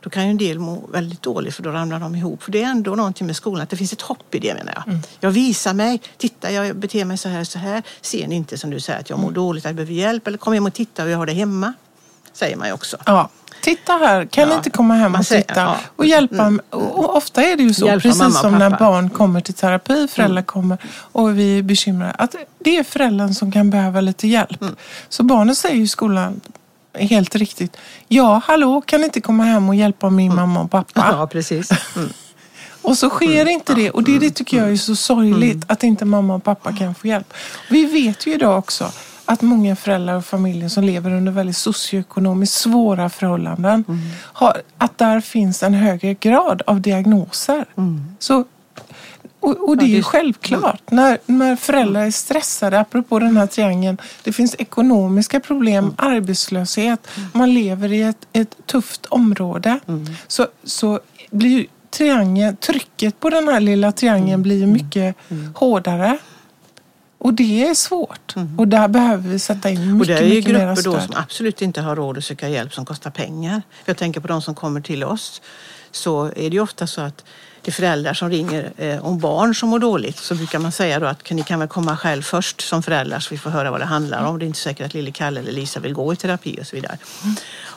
[0.00, 2.42] Då kan ju en del må väldigt dåligt för då ramlar de ihop.
[2.42, 4.72] För det är ändå någonting med skolan, att det finns ett hopp i det menar
[4.86, 4.98] jag.
[5.20, 7.82] Jag visar mig, titta jag beter mig så här så här.
[8.00, 10.26] Ser ni inte som du säger att jag mår dåligt, att jag behöver hjälp?
[10.26, 11.72] Eller kom hem och titta hur jag har det hemma.
[12.32, 12.96] Säger man ju också.
[13.06, 13.28] Ja,
[13.62, 15.60] titta här, kan ni Ja, inte komma hem och säger- titta?
[15.60, 15.76] ja.
[15.96, 16.52] Och hjälpa.
[16.70, 20.08] Och och ofta är det ju så, Hjälpa precis som när barn kommer till terapi,
[20.08, 20.78] föräldrar kommer
[21.12, 24.64] och vi är bekymrade, att det är föräldern som kan behöva lite hjälp.
[25.08, 26.40] Så barnen säger ju i skolan
[26.94, 27.76] helt riktigt,
[28.08, 31.06] ja hallå, kan inte komma hem och hjälpa min mamma och pappa?
[31.12, 31.70] Ja, precis.
[31.96, 32.08] Mm.
[32.82, 33.90] Och så sker inte det.
[33.90, 37.06] Och det, det tycker jag är så sorgligt att inte mamma och pappa kan få
[37.06, 37.34] hjälp.
[37.70, 38.92] Vi vet ju idag också
[39.24, 43.84] att många föräldrar och familjer som lever under väldigt socioekonomiskt svåra förhållanden
[44.14, 47.64] har, att där finns en högre grad av diagnoser.
[48.18, 48.44] Så,
[49.40, 50.90] och, och det är ju självklart.
[50.90, 57.54] När, när föräldrar är stressade, apropå den här triangeln, det finns ekonomiska problem, arbetslöshet, man
[57.54, 59.80] lever i ett, ett tufft område.
[60.26, 65.16] Så, så blir triangeln, trycket på den här lilla triangeln blir ju mycket
[65.54, 66.18] hårdare.
[67.18, 68.34] Och det är svårt.
[68.58, 70.92] Och där behöver vi sätta in Och mycket, det är ju mycket mera grupper då
[70.92, 71.02] stöd.
[71.02, 73.62] som absolut inte har råd att söka hjälp som kostar pengar.
[73.84, 75.42] Jag tänker på de som kommer till oss.
[75.90, 77.24] Så är det ju ofta så att
[77.62, 80.18] det är föräldrar som ringer eh, om barn som mår dåligt.
[80.18, 83.34] Så brukar man säga då att ni kan väl komma själv först som föräldrar så
[83.34, 84.38] vi får höra vad det handlar om.
[84.38, 86.76] Det är inte säkert att lille Kalle eller Lisa vill gå i terapi och så
[86.76, 86.98] vidare.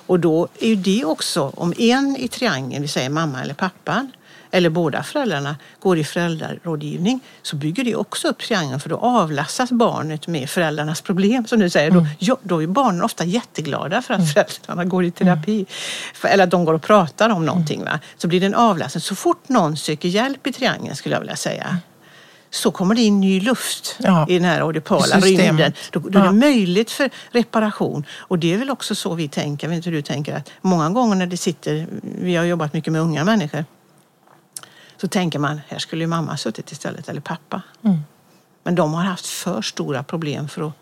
[0.08, 4.12] Och då är ju det också, om en i triangeln, vi säger mamma eller pappan,
[4.54, 9.72] eller båda föräldrarna går i föräldrarådgivning så bygger det också upp triangeln för då avlastas
[9.72, 11.92] barnet med föräldrarnas problem som du säger.
[11.92, 15.66] Då, ja, då är barnen ofta jätteglada för att föräldrarna går i terapi.
[16.14, 17.84] För, eller att de går och pratar om någonting.
[17.84, 18.00] Va?
[18.18, 19.02] Så blir det en avlastning.
[19.02, 21.78] Så fort någon söker hjälp i triangeln skulle jag vilja säga
[22.50, 24.26] så kommer det in ny luft Ja.
[24.30, 25.74] i den här audipala rymden.
[25.92, 26.32] Då, då är Ja.
[26.32, 28.06] det möjligt för reparation.
[28.18, 30.52] Och det är väl också så vi tänker, jag vet inte hur du tänker, att
[30.62, 33.66] många gånger när det sitter, vi har jobbat mycket med unga människor,
[35.02, 37.62] så tänker man, här skulle ju mamma suttit istället, eller pappa.
[37.84, 38.00] Mm.
[38.64, 40.74] Men de har haft för stora problem för att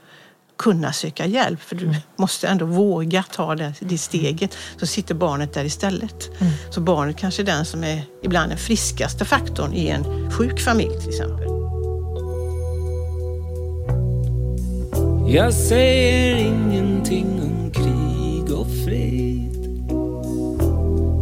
[0.58, 1.62] kunna söka hjälp.
[1.62, 1.96] För du Mm.
[2.16, 4.58] måste ändå våga ta det, det steget.
[4.78, 6.42] Så sitter barnet där istället.
[6.42, 6.54] Mm.
[6.72, 11.00] Så barnet kanske är den som är ibland den friskaste faktorn i en sjuk familj
[11.00, 11.48] till exempel.
[15.34, 19.52] Jag säger ingenting om krig och fred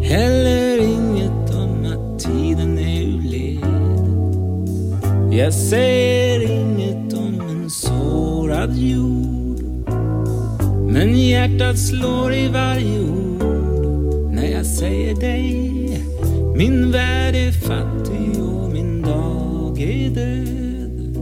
[0.03, 2.78] Heller inget om att tiden
[5.39, 9.59] jag säger inget om en sårad jord.
[10.91, 14.33] Men hjärtat slår i varje ord.
[14.33, 16.03] När jag säger dig
[16.55, 21.17] Min värld är fattig och min dag är död.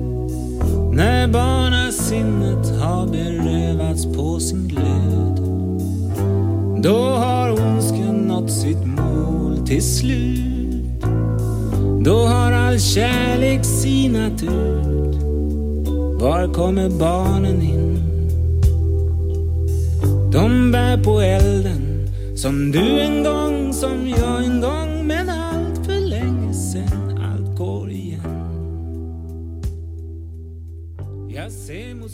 [0.94, 5.42] När barnasinnet har berövats på sin glöd.
[6.84, 10.57] Då har ondskan nått sitt mål till slut.
[12.08, 15.18] Då har all kärlek sinat ut.
[16.22, 17.98] Var kommer barnen in?
[20.32, 25.08] De bär på elden Som du en gång, som jag en gång.
[25.08, 28.22] Men allt för länge sen Allt går igen.
[31.30, 32.12] Jag ser mot